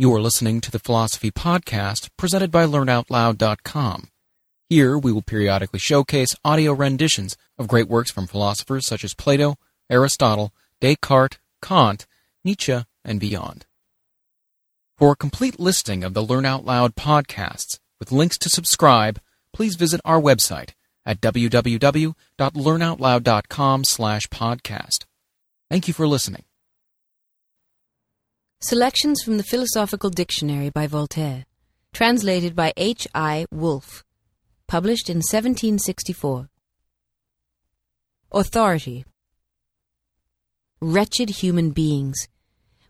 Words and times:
You 0.00 0.14
are 0.14 0.20
listening 0.20 0.60
to 0.60 0.70
the 0.70 0.78
Philosophy 0.78 1.32
Podcast 1.32 2.10
presented 2.16 2.52
by 2.52 2.64
LearnOutLoud.com. 2.66 4.10
Here 4.68 4.96
we 4.96 5.10
will 5.10 5.22
periodically 5.22 5.80
showcase 5.80 6.36
audio 6.44 6.72
renditions 6.72 7.36
of 7.58 7.66
great 7.66 7.88
works 7.88 8.08
from 8.08 8.28
philosophers 8.28 8.86
such 8.86 9.02
as 9.02 9.14
Plato, 9.14 9.56
Aristotle, 9.90 10.54
Descartes, 10.80 11.38
Kant, 11.60 12.06
Nietzsche, 12.44 12.84
and 13.04 13.18
beyond. 13.18 13.66
For 14.96 15.10
a 15.10 15.16
complete 15.16 15.58
listing 15.58 16.04
of 16.04 16.14
the 16.14 16.22
Learn 16.22 16.46
Out 16.46 16.64
Loud 16.64 16.94
podcasts 16.94 17.80
with 17.98 18.12
links 18.12 18.38
to 18.38 18.48
subscribe, 18.48 19.20
please 19.52 19.74
visit 19.74 20.00
our 20.04 20.20
website 20.20 20.74
at 21.04 21.20
www.learnoutloud.com 21.20 23.84
slash 23.84 24.28
podcast. 24.28 25.06
Thank 25.68 25.88
you 25.88 25.94
for 25.94 26.06
listening. 26.06 26.44
Selections 28.60 29.22
from 29.22 29.36
the 29.36 29.44
Philosophical 29.44 30.10
Dictionary 30.10 30.68
by 30.68 30.88
Voltaire, 30.88 31.46
translated 31.92 32.56
by 32.56 32.72
H. 32.76 33.06
I. 33.14 33.46
Woolf, 33.52 34.02
published 34.66 35.08
in 35.08 35.18
1764. 35.18 36.48
Authority. 38.32 39.04
Wretched 40.80 41.30
human 41.30 41.70
beings. 41.70 42.26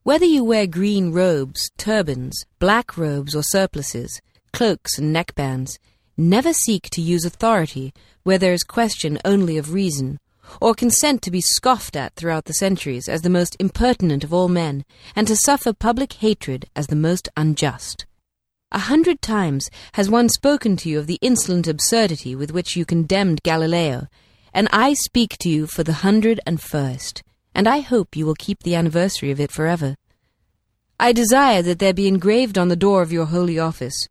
Whether 0.04 0.24
you 0.24 0.42
wear 0.42 0.66
green 0.66 1.12
robes, 1.12 1.70
turbans, 1.76 2.46
black 2.58 2.96
robes, 2.96 3.34
or 3.34 3.42
surplices, 3.42 4.22
cloaks 4.54 4.96
and 4.96 5.14
neckbands, 5.14 5.76
never 6.16 6.54
seek 6.54 6.88
to 6.92 7.02
use 7.02 7.26
authority 7.26 7.92
where 8.22 8.38
there 8.38 8.54
is 8.54 8.62
question 8.62 9.18
only 9.22 9.58
of 9.58 9.74
reason, 9.74 10.18
or 10.60 10.74
consent 10.74 11.22
to 11.22 11.30
be 11.30 11.40
scoffed 11.40 11.96
at 11.96 12.14
throughout 12.14 12.46
the 12.46 12.54
centuries 12.54 13.08
as 13.08 13.22
the 13.22 13.30
most 13.30 13.56
impertinent 13.58 14.24
of 14.24 14.32
all 14.32 14.48
men, 14.48 14.84
and 15.14 15.26
to 15.26 15.36
suffer 15.36 15.72
public 15.72 16.14
hatred 16.14 16.68
as 16.74 16.86
the 16.88 16.96
most 16.96 17.28
unjust. 17.36 18.06
A 18.70 18.80
hundred 18.80 19.22
times 19.22 19.70
has 19.94 20.10
one 20.10 20.28
spoken 20.28 20.76
to 20.78 20.88
you 20.88 20.98
of 20.98 21.06
the 21.06 21.18
insolent 21.22 21.66
absurdity 21.66 22.34
with 22.34 22.52
which 22.52 22.76
you 22.76 22.84
condemned 22.84 23.42
Galileo, 23.42 24.08
and 24.52 24.68
I 24.72 24.94
speak 24.94 25.38
to 25.38 25.48
you 25.48 25.66
for 25.66 25.84
the 25.84 25.94
hundred 25.94 26.40
and 26.46 26.60
first, 26.60 27.22
and 27.54 27.66
I 27.66 27.80
hope 27.80 28.16
you 28.16 28.26
will 28.26 28.34
keep 28.34 28.62
the 28.62 28.74
anniversary 28.74 29.30
of 29.30 29.40
it 29.40 29.50
forever. 29.50 29.96
I 31.00 31.12
desire 31.12 31.62
that 31.62 31.78
there 31.78 31.94
be 31.94 32.08
engraved 32.08 32.58
on 32.58 32.68
the 32.68 32.76
door 32.76 33.02
of 33.02 33.12
your 33.12 33.26
holy 33.26 33.58
office, 33.58 34.08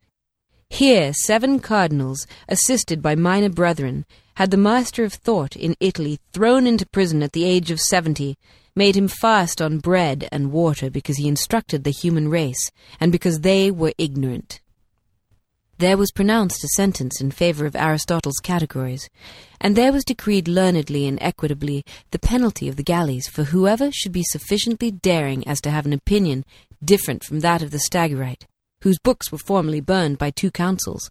Here 0.69 1.13
seven 1.13 1.59
cardinals, 1.59 2.27
assisted 2.49 3.02
by 3.02 3.15
minor 3.15 3.49
brethren, 3.49 4.05
had 4.38 4.52
the 4.52 4.55
master 4.55 5.03
of 5.03 5.13
thought 5.13 5.55
in 5.55 5.75
Italy 5.80 6.19
thrown 6.31 6.67
into 6.67 6.85
prison 6.85 7.23
at 7.23 7.31
the 7.31 7.43
age 7.43 7.71
of 7.71 7.80
seventy, 7.80 8.38
made 8.75 8.95
him 8.95 9.07
fast 9.07 9.59
on 9.59 9.80
bread 9.80 10.30
and 10.31 10.52
water 10.52 10.91
because 10.91 11.17
he 11.17 11.27
instructed 11.27 11.83
the 11.83 11.89
human 11.89 12.30
race, 12.30 12.71
and 12.99 13.11
because 13.11 13.39
they 13.39 13.71
were 13.71 13.93
ignorant. 13.97 14.61
There 15.80 15.97
was 15.97 16.11
pronounced 16.11 16.63
a 16.63 16.67
sentence 16.67 17.19
in 17.19 17.31
favor 17.31 17.65
of 17.65 17.75
Aristotle's 17.75 18.38
categories, 18.38 19.09
and 19.59 19.75
there 19.75 19.91
was 19.91 20.05
decreed 20.05 20.47
learnedly 20.47 21.08
and 21.08 21.17
equitably 21.19 21.83
the 22.11 22.19
penalty 22.19 22.67
of 22.67 22.75
the 22.75 22.83
galleys 22.83 23.27
for 23.27 23.45
whoever 23.45 23.91
should 23.91 24.11
be 24.11 24.23
sufficiently 24.23 24.91
daring 24.91 25.47
as 25.47 25.59
to 25.61 25.71
have 25.71 25.88
an 25.88 25.93
opinion 25.93 26.45
different 26.83 27.23
from 27.23 27.39
that 27.39 27.63
of 27.63 27.71
the 27.71 27.81
Stagirite, 27.89 28.45
whose 28.83 28.99
books 28.99 29.31
were 29.31 29.39
formerly 29.39 29.81
burned 29.81 30.19
by 30.19 30.30
two 30.30 30.52
councils. 30.52 31.09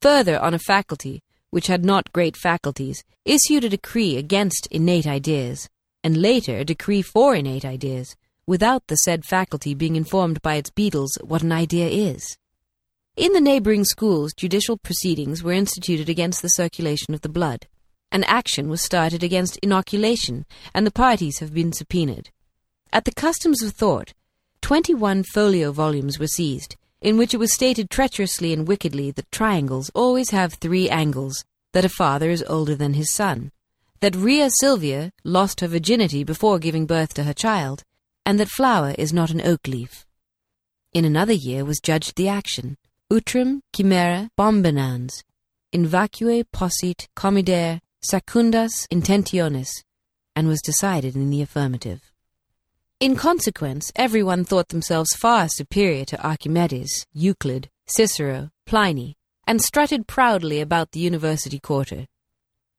Further, 0.00 0.40
on 0.40 0.54
a 0.54 0.58
faculty, 0.58 1.22
which 1.52 1.66
had 1.66 1.84
not 1.84 2.12
great 2.12 2.34
faculties, 2.36 3.04
issued 3.26 3.62
a 3.62 3.68
decree 3.68 4.16
against 4.16 4.66
innate 4.70 5.06
ideas, 5.06 5.68
and 6.02 6.16
later 6.16 6.56
a 6.56 6.64
decree 6.64 7.02
for 7.02 7.34
innate 7.34 7.64
ideas, 7.64 8.16
without 8.46 8.86
the 8.86 8.96
said 8.96 9.24
faculty 9.24 9.74
being 9.74 9.94
informed 9.94 10.40
by 10.40 10.54
its 10.54 10.70
beadles 10.70 11.16
what 11.22 11.42
an 11.42 11.52
idea 11.52 11.86
is. 11.86 12.38
In 13.16 13.34
the 13.34 13.40
neighboring 13.42 13.84
schools, 13.84 14.32
judicial 14.34 14.78
proceedings 14.78 15.42
were 15.42 15.52
instituted 15.52 16.08
against 16.08 16.40
the 16.40 16.48
circulation 16.48 17.12
of 17.12 17.20
the 17.20 17.28
blood. 17.28 17.68
An 18.10 18.24
action 18.24 18.70
was 18.70 18.80
started 18.80 19.22
against 19.22 19.58
inoculation, 19.62 20.46
and 20.74 20.86
the 20.86 20.90
parties 20.90 21.40
have 21.40 21.52
been 21.52 21.74
subpoenaed. 21.74 22.30
At 22.92 23.04
the 23.04 23.12
Customs 23.12 23.62
of 23.62 23.74
Thought, 23.74 24.14
twenty-one 24.62 25.24
folio 25.24 25.72
volumes 25.72 26.18
were 26.18 26.26
seized, 26.26 26.76
in 27.02 27.18
which 27.18 27.34
it 27.34 27.38
was 27.38 27.52
stated 27.52 27.90
treacherously 27.90 28.52
and 28.52 28.66
wickedly 28.66 29.10
that 29.10 29.30
triangles 29.32 29.90
always 29.94 30.30
have 30.30 30.54
three 30.54 30.88
angles, 30.88 31.44
that 31.72 31.84
a 31.84 31.88
father 31.88 32.30
is 32.30 32.44
older 32.48 32.76
than 32.76 32.94
his 32.94 33.12
son, 33.12 33.50
that 34.00 34.14
Rhea 34.14 34.48
Silvia 34.60 35.10
lost 35.24 35.60
her 35.60 35.66
virginity 35.66 36.22
before 36.22 36.60
giving 36.60 36.86
birth 36.86 37.12
to 37.14 37.24
her 37.24 37.34
child, 37.34 37.82
and 38.24 38.38
that 38.38 38.48
flour 38.48 38.94
is 38.98 39.12
not 39.12 39.30
an 39.30 39.40
oak 39.40 39.66
leaf. 39.66 40.06
In 40.92 41.04
another 41.04 41.32
year 41.32 41.64
was 41.64 41.80
judged 41.80 42.14
the 42.16 42.28
action, 42.28 42.76
utrum 43.12 43.60
chimera 43.74 44.30
bombinans, 44.38 45.24
in 45.72 45.86
vacue 45.86 46.44
possit 46.54 47.08
comidere 47.16 47.80
secundas 48.04 48.86
intentionis, 48.92 49.70
and 50.36 50.46
was 50.46 50.62
decided 50.62 51.16
in 51.16 51.30
the 51.30 51.42
affirmative. 51.42 52.11
In 53.02 53.16
consequence, 53.16 53.90
everyone 53.96 54.44
thought 54.44 54.68
themselves 54.68 55.16
far 55.16 55.48
superior 55.48 56.04
to 56.04 56.24
Archimedes, 56.24 57.04
Euclid, 57.12 57.68
Cicero, 57.84 58.50
Pliny, 58.64 59.16
and 59.44 59.60
strutted 59.60 60.06
proudly 60.06 60.60
about 60.60 60.92
the 60.92 61.00
university 61.00 61.58
quarter. 61.58 62.06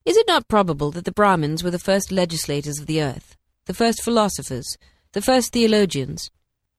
Is 0.05 0.15
it 0.15 0.25
not 0.25 0.47
probable 0.47 0.91
that 0.91 1.03
the 1.03 1.11
Brahmins 1.11 1.61
were 1.61 1.71
the 1.71 1.77
first 1.77 2.09
legislators 2.09 2.79
of 2.79 2.85
the 2.85 3.01
earth, 3.01 3.35
the 3.65 3.73
first 3.73 4.01
philosophers, 4.01 4.77
the 5.11 5.21
first 5.21 5.51
theologians? 5.51 6.31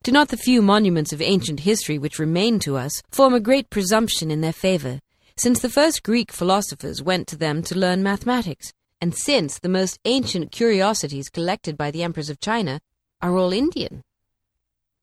Do 0.02 0.10
not 0.10 0.28
the 0.28 0.38
few 0.38 0.62
monuments 0.62 1.12
of 1.12 1.20
ancient 1.20 1.60
history 1.60 1.98
which 1.98 2.18
remain 2.18 2.58
to 2.60 2.78
us 2.78 3.02
form 3.10 3.34
a 3.34 3.40
great 3.40 3.68
presumption 3.68 4.30
in 4.30 4.40
their 4.40 4.54
favor, 4.54 5.00
since 5.36 5.60
the 5.60 5.68
first 5.68 6.02
Greek 6.02 6.32
philosophers 6.32 7.02
went 7.02 7.28
to 7.28 7.36
them 7.36 7.62
to 7.64 7.78
learn 7.78 8.02
mathematics, 8.02 8.72
and 9.02 9.14
since 9.14 9.58
the 9.58 9.68
most 9.68 9.98
ancient 10.06 10.50
curiosities 10.50 11.28
collected 11.28 11.76
by 11.76 11.90
the 11.90 12.02
emperors 12.02 12.30
of 12.30 12.40
China 12.40 12.80
are 13.24 13.38
all 13.38 13.54
Indian. 13.54 14.02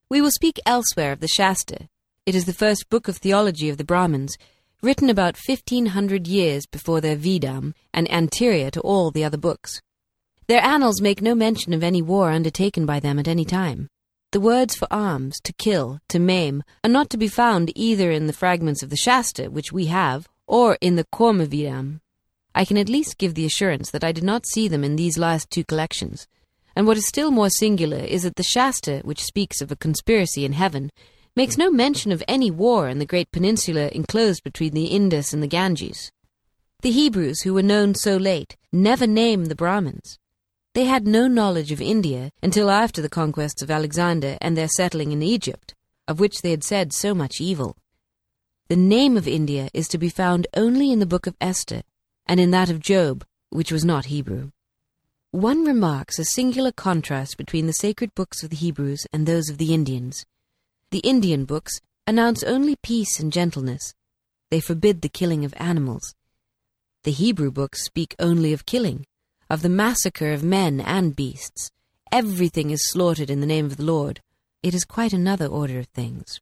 We 0.08 0.22
will 0.22 0.30
speak 0.30 0.60
elsewhere 0.64 1.12
of 1.12 1.22
the 1.22 1.28
Shasta. 1.28 1.88
It 2.28 2.36
is 2.36 2.46
the 2.46 2.54
first 2.54 2.88
book 2.88 3.08
of 3.08 3.18
theology 3.18 3.68
of 3.68 3.78
the 3.78 3.84
Brahmins, 3.84 4.38
written 4.84 5.10
about 5.10 5.36
fifteen 5.36 5.88
hundred 5.88 6.28
years 6.28 6.68
before 6.68 7.02
their 7.02 7.16
Vedam 7.16 7.74
and 7.92 8.12
anterior 8.12 8.70
to 8.70 8.82
all 8.82 9.10
the 9.10 9.24
other 9.24 9.40
books. 9.40 9.82
Their 10.46 10.62
annals 10.62 11.02
make 11.02 11.20
no 11.20 11.34
mention 11.34 11.74
of 11.74 11.82
any 11.82 12.04
war 12.04 12.30
undertaken 12.30 12.86
by 12.86 13.00
them 13.00 13.18
at 13.18 13.28
any 13.28 13.44
time. 13.44 13.88
The 14.34 14.40
words 14.40 14.76
for 14.76 14.88
arms, 14.92 15.40
to 15.44 15.54
kill, 15.54 16.00
to 16.10 16.20
maim, 16.20 16.64
are 16.84 16.92
not 16.92 17.10
to 17.10 17.18
be 17.18 17.28
found 17.28 17.72
either 17.76 18.12
in 18.12 18.28
the 18.28 18.34
fragments 18.34 18.84
of 18.84 18.92
the 18.92 18.98
Shasta, 18.98 19.50
which 19.50 19.72
we 19.72 19.88
have, 19.88 20.30
or 20.46 20.78
in 20.80 20.96
the 20.96 21.06
Kormavedam. 21.06 22.02
I 22.54 22.66
can 22.66 22.78
at 22.78 22.88
least 22.88 23.18
give 23.18 23.34
the 23.34 23.46
assurance 23.46 23.90
that 23.90 24.04
I 24.04 24.12
did 24.12 24.24
not 24.24 24.46
see 24.46 24.68
them 24.68 24.84
in 24.84 24.96
these 24.96 25.18
last 25.18 25.50
two 25.50 25.64
collections. 25.64 26.28
And 26.76 26.88
what 26.88 26.98
is 26.98 27.08
still 27.08 27.32
more 27.32 27.50
singular 27.50 28.00
is 28.00 28.24
that 28.24 28.36
the 28.36 28.44
Shasta, 28.44 29.02
which 29.04 29.24
speaks 29.24 29.62
of 29.62 29.72
a 29.72 29.76
conspiracy 29.76 30.46
in 30.46 30.54
heaven, 30.54 30.90
makes 31.36 31.58
no 31.58 31.72
mention 31.72 32.12
of 32.12 32.24
any 32.28 32.52
war 32.52 32.88
in 32.88 33.00
the 33.00 33.06
great 33.06 33.32
peninsula 33.32 33.90
enclosed 33.94 34.44
between 34.44 34.74
the 34.74 34.86
Indus 34.86 35.34
and 35.34 35.42
the 35.42 35.48
Ganges. 35.48 36.12
The 36.82 36.92
Hebrews, 36.92 37.42
who 37.42 37.54
were 37.54 37.62
known 37.62 37.96
so 37.96 38.18
late, 38.18 38.58
never 38.72 39.06
name 39.06 39.46
the 39.46 39.56
Brahmins. 39.56 40.18
They 40.74 40.86
had 40.86 41.06
no 41.06 41.28
knowledge 41.28 41.72
of 41.72 41.82
India 41.82 42.32
until 42.42 42.72
after 42.72 43.02
the 43.02 43.10
conquests 43.10 43.62
of 43.62 43.70
Alexander 43.70 44.38
and 44.42 44.58
their 44.58 44.70
settling 44.70 45.12
in 45.12 45.22
Egypt, 45.22 45.76
of 46.08 46.20
which 46.20 46.42
they 46.42 46.52
had 46.52 46.64
said 46.64 46.94
so 46.94 47.14
much 47.14 47.42
evil. 47.42 47.76
The 48.68 48.78
name 48.78 49.18
of 49.18 49.28
India 49.28 49.70
is 49.74 49.90
to 49.90 49.98
be 49.98 50.10
found 50.10 50.48
only 50.56 50.92
in 50.92 51.00
the 51.00 51.06
book 51.06 51.28
of 51.28 51.36
Esther, 51.42 51.84
and 52.26 52.40
in 52.40 52.52
that 52.52 52.70
of 52.70 52.80
Job, 52.80 53.26
which 53.50 53.72
was 53.72 53.84
not 53.84 54.06
Hebrew. 54.06 54.52
One 55.34 55.64
remarks 55.64 56.20
a 56.20 56.26
singular 56.26 56.74
contrast 56.74 57.38
between 57.38 57.66
the 57.66 57.72
sacred 57.72 58.14
books 58.14 58.44
of 58.44 58.50
the 58.50 58.58
Hebrews 58.58 59.08
and 59.14 59.26
those 59.26 59.48
of 59.48 59.60
the 59.60 59.74
Indians. 59.74 60.26
The 60.90 61.00
Indian 61.00 61.46
books 61.46 61.80
announce 62.06 62.44
only 62.44 62.76
peace 62.84 63.18
and 63.18 63.32
gentleness. 63.32 63.94
They 64.50 64.60
forbid 64.60 65.02
the 65.02 65.08
killing 65.08 65.46
of 65.46 65.54
animals. 65.56 66.16
The 67.06 67.12
Hebrew 67.12 67.50
books 67.50 67.86
speak 67.86 68.14
only 68.20 68.52
of 68.52 68.66
killing, 68.66 69.06
of 69.50 69.62
the 69.62 69.70
massacre 69.70 70.34
of 70.34 70.44
men 70.44 70.82
and 70.82 71.16
beasts. 71.16 71.72
Everything 72.12 72.70
is 72.70 72.92
slaughtered 72.92 73.30
in 73.30 73.40
the 73.40 73.48
name 73.48 73.68
of 73.68 73.78
the 73.78 73.86
Lord. 73.86 74.20
It 74.62 74.76
is 74.76 74.84
quite 74.84 75.14
another 75.14 75.46
order 75.46 75.80
of 75.80 75.88
things. 75.88 76.42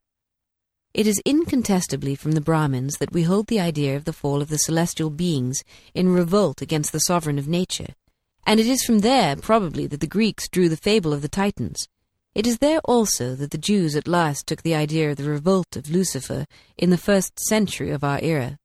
It 0.92 1.06
is 1.06 1.22
incontestably 1.24 2.16
from 2.16 2.32
the 2.32 2.40
Brahmins 2.40 2.96
that 2.96 3.12
we 3.12 3.22
hold 3.22 3.46
the 3.46 3.60
idea 3.60 3.94
of 3.94 4.04
the 4.04 4.12
fall 4.12 4.42
of 4.42 4.48
the 4.48 4.58
celestial 4.58 5.10
beings 5.10 5.62
in 5.94 6.12
revolt 6.12 6.60
against 6.60 6.90
the 6.90 6.98
sovereign 6.98 7.38
of 7.38 7.46
nature 7.46 7.94
and 8.46 8.60
it 8.60 8.66
is 8.66 8.82
from 8.82 9.00
there, 9.00 9.36
probably, 9.36 9.86
that 9.86 10.00
the 10.00 10.06
Greeks 10.06 10.48
drew 10.48 10.68
the 10.68 10.76
fable 10.76 11.12
of 11.12 11.22
the 11.22 11.28
Titans. 11.28 11.88
It 12.34 12.46
is 12.46 12.58
there 12.58 12.80
also 12.84 13.34
that 13.34 13.50
the 13.50 13.58
Jews 13.58 13.96
at 13.96 14.06
last 14.06 14.46
took 14.46 14.62
the 14.62 14.74
idea 14.74 15.10
of 15.10 15.16
the 15.16 15.24
revolt 15.24 15.76
of 15.76 15.90
Lucifer 15.90 16.46
in 16.78 16.90
the 16.90 16.98
first 16.98 17.40
century 17.40 17.90
of 17.90 18.04
our 18.04 18.20
era. 18.22 18.56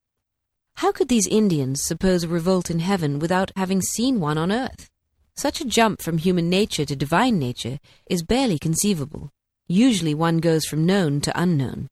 How 0.75 0.91
could 0.91 1.07
these 1.07 1.27
Indians 1.27 1.83
suppose 1.83 2.23
a 2.23 2.27
revolt 2.27 2.69
in 2.69 2.79
heaven 2.79 3.17
without 3.17 3.51
having 3.55 3.81
seen 3.81 4.19
one 4.19 4.37
on 4.37 4.51
earth? 4.51 4.89
Such 5.35 5.61
a 5.61 5.65
jump 5.65 6.01
from 6.01 6.17
human 6.17 6.49
nature 6.49 6.85
to 6.85 6.95
divine 6.95 7.39
nature 7.39 7.79
is 8.07 8.23
barely 8.23 8.59
conceivable. 8.59 9.31
Usually 9.67 10.13
one 10.13 10.37
goes 10.37 10.65
from 10.65 10.85
known 10.85 11.21
to 11.21 11.39
unknown. 11.39 11.87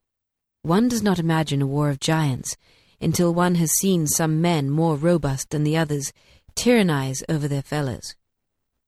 One 0.61 0.87
does 0.87 1.01
not 1.01 1.19
imagine 1.19 1.61
a 1.61 1.67
war 1.67 1.89
of 1.89 1.99
giants 1.99 2.55
until 3.01 3.33
one 3.33 3.55
has 3.55 3.71
seen 3.71 4.07
some 4.07 4.41
men 4.41 4.69
more 4.69 4.95
robust 4.95 5.49
than 5.49 5.63
the 5.63 5.75
others 5.75 6.13
tyrannize 6.55 7.23
over 7.29 7.47
their 7.47 7.61
fellows. 7.61 8.15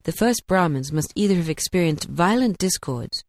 The 0.04 0.12
first 0.12 0.48
Brahmins 0.48 0.92
must 0.92 1.12
either 1.16 1.36
have 1.36 1.50
experienced 1.50 2.08
violent 2.08 2.58
discords 2.58 3.24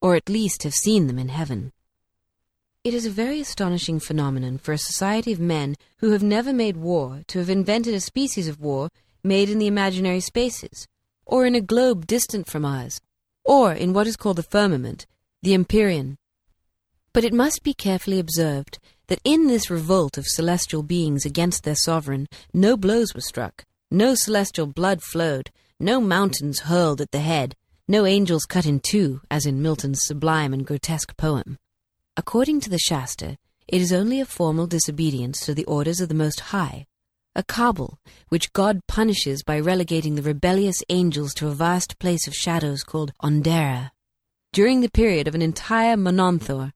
or 0.00 0.16
at 0.16 0.28
least 0.28 0.64
have 0.64 0.74
seen 0.74 1.06
them 1.06 1.18
in 1.18 1.28
heaven. 1.28 1.72
It 2.84 2.94
is 2.94 3.06
a 3.06 3.10
very 3.10 3.40
astonishing 3.40 4.00
phenomenon 4.00 4.58
for 4.58 4.72
a 4.72 4.78
society 4.78 5.32
of 5.32 5.38
men 5.38 5.76
who 5.98 6.10
have 6.10 6.22
never 6.22 6.52
made 6.52 6.76
war 6.76 7.22
to 7.28 7.38
have 7.38 7.48
invented 7.48 7.94
a 7.94 8.00
species 8.00 8.48
of 8.48 8.60
war 8.60 8.90
made 9.22 9.48
in 9.48 9.60
the 9.60 9.68
imaginary 9.68 10.18
spaces, 10.18 10.88
or 11.24 11.46
in 11.46 11.54
a 11.54 11.60
globe 11.60 12.08
distant 12.08 12.48
from 12.48 12.64
ours, 12.64 13.00
or 13.44 13.72
in 13.72 13.92
what 13.92 14.08
is 14.08 14.16
called 14.16 14.36
the 14.36 14.42
firmament, 14.42 15.06
the 15.42 15.54
empyrean. 15.54 16.18
But 17.12 17.24
it 17.24 17.32
must 17.32 17.62
be 17.62 17.72
carefully 17.72 18.18
observed 18.18 18.80
that 19.06 19.20
in 19.22 19.46
this 19.46 19.70
revolt 19.70 20.18
of 20.18 20.26
celestial 20.26 20.82
beings 20.82 21.24
against 21.24 21.62
their 21.62 21.76
sovereign, 21.76 22.26
no 22.52 22.76
blows 22.76 23.14
were 23.14 23.20
struck, 23.20 23.64
no 23.92 24.14
celestial 24.14 24.66
blood 24.66 25.02
flowed, 25.02 25.50
no 25.78 26.00
mountains 26.00 26.60
hurled 26.60 27.00
at 27.02 27.10
the 27.10 27.20
head, 27.20 27.54
no 27.86 28.06
angels 28.06 28.46
cut 28.46 28.64
in 28.64 28.80
two, 28.80 29.20
as 29.30 29.44
in 29.44 29.60
Milton's 29.60 30.00
sublime 30.02 30.54
and 30.54 30.66
grotesque 30.66 31.14
poem. 31.18 31.58
According 32.16 32.60
to 32.60 32.70
the 32.70 32.78
Shasta, 32.78 33.36
it 33.68 33.82
is 33.82 33.92
only 33.92 34.18
a 34.18 34.24
formal 34.24 34.66
disobedience 34.66 35.40
to 35.40 35.54
the 35.54 35.66
orders 35.66 36.00
of 36.00 36.08
the 36.08 36.14
Most 36.14 36.40
High, 36.40 36.86
a 37.34 37.42
cabal 37.42 37.98
which 38.28 38.52
God 38.54 38.80
punishes 38.88 39.42
by 39.42 39.60
relegating 39.60 40.14
the 40.14 40.22
rebellious 40.22 40.82
angels 40.88 41.34
to 41.34 41.48
a 41.48 41.54
vast 41.54 41.98
place 41.98 42.26
of 42.26 42.34
shadows 42.34 42.82
called 42.82 43.12
Ondara, 43.22 43.90
during 44.52 44.80
the 44.80 44.90
period 44.90 45.28
of 45.28 45.34
an 45.34 45.42
entire 45.42 45.96
mononthor. 45.96 46.72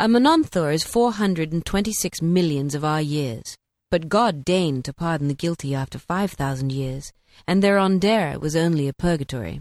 A 0.00 0.08
mononthor 0.08 0.74
is 0.74 0.82
426 0.82 2.20
millions 2.20 2.74
of 2.74 2.84
our 2.84 3.00
years, 3.00 3.56
but 3.92 4.08
God 4.08 4.42
deigned 4.42 4.86
to 4.86 4.94
pardon 4.94 5.28
the 5.28 5.34
guilty 5.34 5.74
after 5.74 5.98
5,000 5.98 6.72
years, 6.72 7.12
and 7.46 7.62
their 7.62 7.76
Ondara 7.76 8.40
was 8.40 8.56
only 8.56 8.88
a 8.88 8.94
purgatory. 8.94 9.60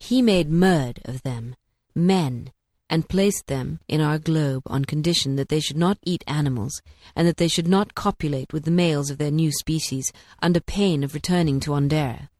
He 0.00 0.22
made 0.22 0.50
murd 0.50 1.06
of 1.06 1.20
them, 1.24 1.56
men, 1.94 2.52
and 2.88 3.06
placed 3.06 3.48
them 3.48 3.80
in 3.86 4.00
our 4.00 4.18
globe 4.18 4.62
on 4.64 4.86
condition 4.86 5.36
that 5.36 5.50
they 5.50 5.60
should 5.60 5.76
not 5.76 5.98
eat 6.06 6.24
animals, 6.26 6.80
and 7.14 7.28
that 7.28 7.36
they 7.36 7.48
should 7.48 7.68
not 7.68 7.94
copulate 7.94 8.50
with 8.50 8.64
the 8.64 8.70
males 8.70 9.10
of 9.10 9.18
their 9.18 9.30
new 9.30 9.52
species, 9.52 10.10
under 10.40 10.58
pain 10.58 11.04
of 11.04 11.12
returning 11.12 11.60
to 11.60 11.72
Ondara. 11.72 12.30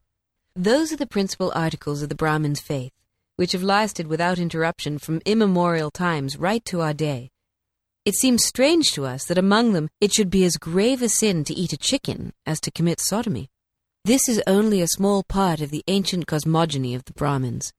Those 0.55 0.91
are 0.91 0.97
the 0.97 1.05
principal 1.05 1.51
articles 1.53 2.01
of 2.01 2.09
the 2.09 2.15
Brahmin's 2.15 2.61
faith, 2.61 2.93
which 3.35 3.51
have 3.51 3.61
lasted 3.61 4.07
without 4.07 4.39
interruption 4.39 4.97
from 4.97 5.21
immemorial 5.23 5.91
times 5.91 6.35
right 6.35 6.65
to 6.65 6.81
our 6.81 6.95
day. 6.95 7.29
It 8.07 8.15
seems 8.15 8.45
strange 8.45 8.93
to 8.93 9.05
us 9.05 9.25
that 9.25 9.37
among 9.37 9.73
them 9.73 9.89
it 9.99 10.13
should 10.13 10.29
be 10.29 10.45
as 10.45 10.55
grave 10.55 11.01
a 11.01 11.09
sin 11.09 11.43
to 11.43 11.53
eat 11.53 11.73
a 11.73 11.77
chicken 11.77 12.31
as 12.45 12.61
to 12.61 12.71
commit 12.71 13.01
sodomy. 13.01 13.49
This 14.05 14.29
is 14.29 14.41
only 14.47 14.79
a 14.79 14.87
small 14.87 15.23
part 15.23 15.59
of 15.59 15.71
the 15.71 15.83
ancient 15.89 16.25
cosmogony 16.25 16.95
of 16.95 17.03
the 17.03 17.11
Brahmins. 17.11 17.73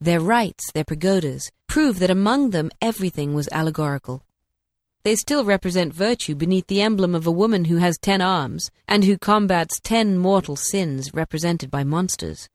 Their 0.00 0.20
rites, 0.20 0.70
their 0.74 0.84
pagodas, 0.84 1.50
prove 1.66 1.98
that 1.98 2.08
among 2.08 2.50
them 2.50 2.70
everything 2.80 3.34
was 3.34 3.48
allegorical. 3.50 4.22
They 5.02 5.16
still 5.16 5.44
represent 5.44 5.92
virtue 5.92 6.36
beneath 6.36 6.68
the 6.68 6.80
emblem 6.80 7.12
of 7.12 7.26
a 7.26 7.32
woman 7.32 7.64
who 7.64 7.78
has 7.78 7.98
ten 7.98 8.20
arms, 8.20 8.70
and 8.86 9.02
who 9.02 9.18
combats 9.18 9.80
ten 9.80 10.18
mortal 10.18 10.54
sins 10.54 11.12
represented 11.12 11.72
by 11.72 11.82
monsters. 11.82 12.48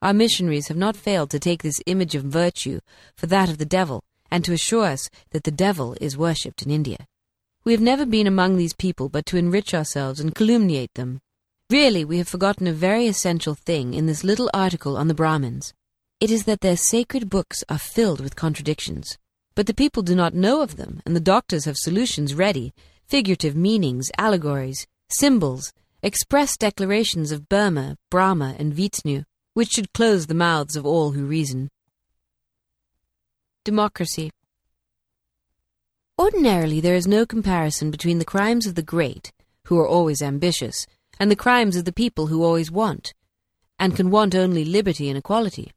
Our 0.00 0.14
missionaries 0.14 0.68
have 0.68 0.76
not 0.76 0.96
failed 0.96 1.30
to 1.30 1.40
take 1.40 1.64
this 1.64 1.80
image 1.86 2.14
of 2.14 2.22
virtue 2.22 2.78
for 3.16 3.26
that 3.26 3.48
of 3.48 3.58
the 3.58 3.66
devil, 3.66 4.04
and 4.30 4.44
to 4.44 4.52
assure 4.52 4.84
us 4.84 5.08
that 5.30 5.44
the 5.44 5.50
devil 5.50 5.96
is 6.00 6.16
worshipped 6.16 6.62
in 6.62 6.70
India. 6.70 7.06
We 7.64 7.72
have 7.72 7.80
never 7.80 8.06
been 8.06 8.26
among 8.26 8.56
these 8.56 8.72
people 8.72 9.08
but 9.08 9.26
to 9.26 9.36
enrich 9.36 9.74
ourselves 9.74 10.20
and 10.20 10.34
calumniate 10.34 10.94
them. 10.94 11.20
Really, 11.70 12.04
we 12.04 12.18
have 12.18 12.28
forgotten 12.28 12.66
a 12.66 12.72
very 12.72 13.06
essential 13.06 13.54
thing 13.54 13.92
in 13.92 14.06
this 14.06 14.24
little 14.24 14.50
article 14.54 14.96
on 14.96 15.08
the 15.08 15.14
Brahmins. 15.14 15.74
It 16.20 16.30
is 16.30 16.44
that 16.44 16.62
their 16.62 16.76
sacred 16.76 17.28
books 17.28 17.62
are 17.68 17.78
filled 17.78 18.20
with 18.20 18.36
contradictions. 18.36 19.18
But 19.54 19.66
the 19.66 19.74
people 19.74 20.02
do 20.02 20.14
not 20.14 20.34
know 20.34 20.62
of 20.62 20.76
them, 20.76 21.02
and 21.04 21.14
the 21.14 21.20
doctors 21.20 21.64
have 21.64 21.76
solutions 21.76 22.34
ready 22.34 22.72
figurative 23.08 23.56
meanings, 23.56 24.10
allegories, 24.18 24.86
symbols, 25.10 25.72
express 26.02 26.56
declarations 26.56 27.32
of 27.32 27.48
Birma, 27.48 27.96
Brahma, 28.10 28.54
and 28.58 28.74
Vishnu, 28.74 29.24
which 29.54 29.70
should 29.70 29.92
close 29.92 30.26
the 30.26 30.34
mouths 30.34 30.76
of 30.76 30.84
all 30.86 31.12
who 31.12 31.24
reason. 31.24 31.68
Democracy. 33.68 34.30
Ordinarily, 36.18 36.80
there 36.80 36.94
is 36.94 37.06
no 37.06 37.26
comparison 37.26 37.90
between 37.90 38.18
the 38.18 38.24
crimes 38.24 38.66
of 38.66 38.76
the 38.76 38.82
great, 38.82 39.30
who 39.66 39.78
are 39.78 39.86
always 39.86 40.22
ambitious, 40.22 40.86
and 41.20 41.30
the 41.30 41.36
crimes 41.36 41.76
of 41.76 41.84
the 41.84 41.92
people 41.92 42.28
who 42.28 42.42
always 42.42 42.70
want, 42.70 43.12
and 43.78 43.94
can 43.94 44.08
want 44.10 44.34
only 44.34 44.64
liberty 44.64 45.10
and 45.10 45.18
equality. 45.18 45.70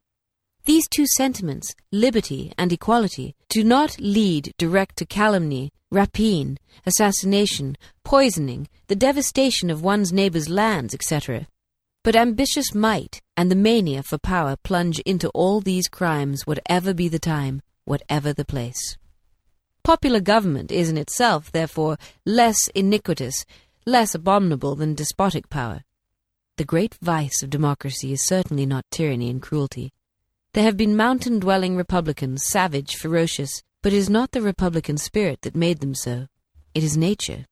These 0.64 0.88
two 0.88 1.06
sentiments, 1.06 1.76
liberty 1.92 2.54
and 2.58 2.72
equality, 2.72 3.36
do 3.50 3.62
not 3.62 4.00
lead 4.00 4.54
direct 4.58 4.96
to 5.00 5.06
calumny, 5.06 5.74
rapine, 5.92 6.60
assassination, 6.86 7.76
poisoning, 8.06 8.70
the 8.88 8.96
devastation 8.96 9.70
of 9.70 9.84
one's 9.84 10.14
neighbor's 10.14 10.48
lands, 10.48 10.94
etc. 10.94 11.46
But 12.06 12.16
ambitious 12.16 12.74
might 12.74 13.22
and 13.36 13.52
the 13.52 13.56
mania 13.58 14.02
for 14.02 14.18
power 14.18 14.56
plunge 14.64 15.00
into 15.00 15.28
all 15.32 15.60
these 15.60 15.90
crimes, 15.90 16.48
whatever 16.48 16.94
be 16.94 17.10
the 17.10 17.20
time, 17.20 17.62
whatever 17.92 18.32
the 18.32 18.46
place. 18.46 18.98
Popular 19.84 20.22
government 20.22 20.72
is 20.72 20.90
in 20.90 20.98
itself, 20.98 21.52
therefore, 21.52 21.98
less 22.26 22.70
iniquitous, 22.74 23.46
less 23.86 24.16
abominable 24.16 24.76
than 24.76 24.96
despotic 24.96 25.50
power. 25.50 25.84
The 26.56 26.64
great 26.64 26.96
vice 27.02 27.44
of 27.44 27.50
democracy 27.50 28.14
is 28.14 28.26
certainly 28.26 28.66
not 28.66 28.86
tyranny 28.92 29.30
and 29.30 29.42
cruelty. 29.42 29.92
There 30.54 30.64
have 30.64 30.78
been 30.78 30.96
mountain 30.96 31.40
dwelling 31.40 31.76
republicans, 31.76 32.46
savage, 32.46 32.96
ferocious, 32.96 33.62
but 33.82 33.92
it 33.92 33.98
is 33.98 34.10
not 34.10 34.32
the 34.32 34.42
republican 34.42 34.96
spirit 34.96 35.42
that 35.42 35.54
made 35.54 35.82
them 35.82 35.94
so. 35.94 36.28
It 36.74 36.86
is 36.86 36.96
nature. 36.96 37.46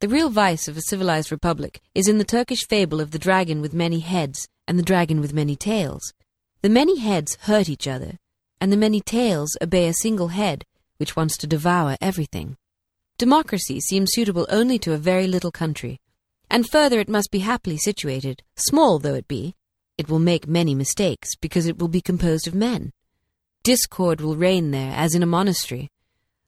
The 0.00 0.08
real 0.08 0.28
vice 0.28 0.68
of 0.68 0.76
a 0.76 0.82
civilized 0.82 1.32
republic 1.32 1.80
is 1.94 2.08
in 2.08 2.18
the 2.18 2.24
Turkish 2.24 2.68
fable 2.68 3.00
of 3.00 3.10
the 3.10 3.18
dragon 3.18 3.62
with 3.62 3.72
many 3.72 4.00
heads 4.00 4.48
and 4.68 4.78
the 4.78 4.90
dragon 4.90 5.18
with 5.18 5.32
many 5.32 5.56
tails. 5.56 6.12
The 6.60 6.68
many 6.68 6.98
heads 6.98 7.38
hurt 7.42 7.70
each 7.70 7.88
other, 7.88 8.18
and 8.60 8.72
the 8.72 8.76
many 8.76 9.00
tails 9.00 9.56
obey 9.62 9.88
a 9.88 9.94
single 9.94 10.28
head 10.28 10.64
which 10.98 11.16
wants 11.16 11.36
to 11.38 11.46
devour 11.46 11.96
everything. 12.00 12.56
Democracy 13.18 13.80
seems 13.80 14.10
suitable 14.12 14.46
only 14.50 14.78
to 14.78 14.92
a 14.92 14.98
very 14.98 15.26
little 15.26 15.50
country, 15.50 15.98
and 16.50 16.68
further 16.68 17.00
it 17.00 17.08
must 17.08 17.30
be 17.30 17.40
happily 17.40 17.76
situated, 17.76 18.42
small 18.56 18.98
though 18.98 19.14
it 19.14 19.28
be, 19.28 19.54
it 19.98 20.08
will 20.08 20.18
make 20.18 20.46
many 20.46 20.74
mistakes 20.74 21.34
because 21.36 21.66
it 21.66 21.78
will 21.78 21.88
be 21.88 22.00
composed 22.00 22.46
of 22.46 22.54
men. 22.54 22.92
Discord 23.62 24.20
will 24.20 24.36
reign 24.36 24.70
there 24.70 24.92
as 24.94 25.14
in 25.14 25.22
a 25.22 25.26
monastery. 25.26 25.90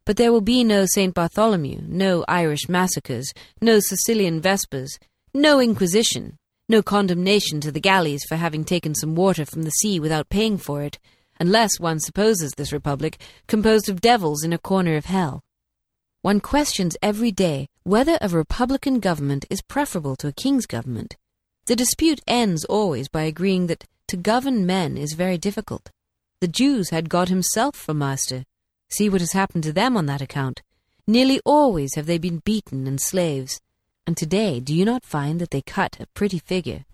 But 0.04 0.16
there 0.16 0.32
will 0.32 0.40
be 0.40 0.64
no 0.64 0.86
St. 0.86 1.14
Bartholomew, 1.14 1.82
no 1.86 2.24
Irish 2.28 2.68
massacres, 2.68 3.32
no 3.60 3.80
Sicilian 3.80 4.40
Vespers, 4.40 4.98
no 5.34 5.60
Inquisition, 5.60 6.38
no 6.68 6.82
condemnation 6.82 7.60
to 7.60 7.72
the 7.72 7.80
galleys 7.80 8.24
for 8.28 8.36
having 8.36 8.64
taken 8.64 8.94
some 8.94 9.14
water 9.14 9.44
from 9.44 9.62
the 9.62 9.70
sea 9.70 9.98
without 9.98 10.28
paying 10.28 10.58
for 10.58 10.82
it, 10.82 10.98
unless 11.40 11.78
one 11.78 12.00
supposes 12.00 12.52
this 12.52 12.72
republic 12.72 13.20
composed 13.46 13.88
of 13.88 14.00
devils 14.00 14.44
in 14.44 14.52
a 14.52 14.58
corner 14.58 14.96
of 14.96 15.06
hell. 15.06 15.42
One 16.22 16.40
questions 16.40 16.96
every 17.00 17.30
day 17.30 17.68
whether 17.84 18.18
a 18.20 18.28
republican 18.28 19.00
government 19.00 19.46
is 19.48 19.62
preferable 19.62 20.16
to 20.16 20.28
a 20.28 20.32
king's 20.32 20.66
government. 20.66 21.16
The 21.66 21.76
dispute 21.76 22.20
ends 22.26 22.64
always 22.64 23.08
by 23.08 23.22
agreeing 23.22 23.66
that 23.68 23.84
to 24.08 24.16
govern 24.16 24.66
men 24.66 24.96
is 24.96 25.12
very 25.12 25.38
difficult. 25.38 25.90
The 26.40 26.48
Jews 26.48 26.90
had 26.90 27.08
God 27.08 27.28
Himself 27.28 27.76
for 27.76 27.94
master. 27.94 28.44
See 28.88 29.08
what 29.08 29.20
has 29.20 29.32
happened 29.32 29.64
to 29.64 29.72
them 29.72 29.96
on 29.96 30.06
that 30.06 30.22
account. 30.22 30.62
Nearly 31.06 31.40
always 31.44 31.94
have 31.94 32.06
they 32.06 32.18
been 32.18 32.38
beaten 32.44 32.86
and 32.86 33.00
slaves. 33.00 33.60
And 34.06 34.16
today, 34.16 34.60
do 34.60 34.74
you 34.74 34.84
not 34.84 35.04
find 35.04 35.40
that 35.40 35.50
they 35.50 35.62
cut 35.62 35.98
a 36.00 36.06
pretty 36.08 36.38
figure? 36.38 36.84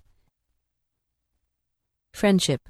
Friendship. 2.13 2.69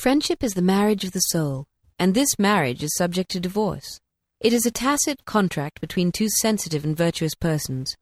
Friendship 0.00 0.42
is 0.42 0.54
the 0.54 0.62
marriage 0.62 1.04
of 1.04 1.12
the 1.12 1.18
soul, 1.18 1.66
and 1.98 2.14
this 2.14 2.38
marriage 2.38 2.82
is 2.82 2.96
subject 2.96 3.30
to 3.32 3.38
divorce. 3.38 4.00
It 4.40 4.54
is 4.54 4.64
a 4.64 4.70
tacit 4.70 5.26
contract 5.26 5.78
between 5.82 6.10
two 6.10 6.30
sensitive 6.40 6.86
and 6.86 6.96
virtuous 6.96 7.34
persons. 7.34 7.94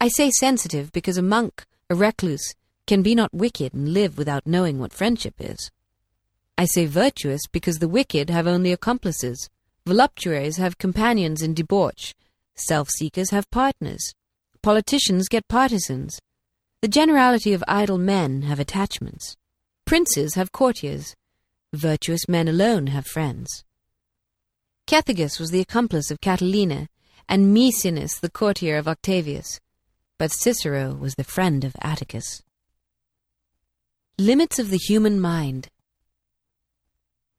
I 0.00 0.06
say 0.06 0.30
sensitive 0.30 0.92
because 0.92 1.18
a 1.18 1.22
monk, 1.22 1.64
a 1.90 1.96
recluse, 1.96 2.54
can 2.86 3.02
be 3.02 3.16
not 3.16 3.34
wicked 3.34 3.74
and 3.74 3.92
live 3.92 4.16
without 4.16 4.46
knowing 4.46 4.78
what 4.78 4.92
friendship 4.92 5.34
is. 5.40 5.72
I 6.56 6.66
say 6.66 6.86
virtuous 6.86 7.40
because 7.50 7.80
the 7.80 7.88
wicked 7.88 8.30
have 8.30 8.46
only 8.46 8.70
accomplices, 8.70 9.50
voluptuaries 9.84 10.58
have 10.58 10.78
companions 10.78 11.42
in 11.42 11.52
debauch, 11.52 12.14
self 12.54 12.90
seekers 12.90 13.30
have 13.30 13.50
partners, 13.50 14.14
politicians 14.62 15.26
get 15.28 15.48
partisans, 15.48 16.16
the 16.80 16.86
generality 16.86 17.52
of 17.52 17.64
idle 17.66 17.98
men 17.98 18.42
have 18.42 18.60
attachments, 18.60 19.36
princes 19.84 20.36
have 20.36 20.52
courtiers, 20.52 21.16
Virtuous 21.74 22.28
men 22.28 22.46
alone 22.46 22.86
have 22.88 23.06
friends. 23.06 23.64
Cethegus 24.86 25.40
was 25.40 25.50
the 25.50 25.60
accomplice 25.60 26.10
of 26.10 26.20
Catilina, 26.20 26.88
and 27.28 27.54
Maecenas 27.54 28.20
the 28.20 28.30
courtier 28.30 28.76
of 28.76 28.86
Octavius, 28.86 29.60
but 30.18 30.32
Cicero 30.32 30.94
was 30.94 31.14
the 31.16 31.24
friend 31.24 31.64
of 31.64 31.74
Atticus. 31.80 32.42
Limits 34.18 34.58
of 34.58 34.70
the 34.70 34.78
Human 34.78 35.20
Mind 35.20 35.68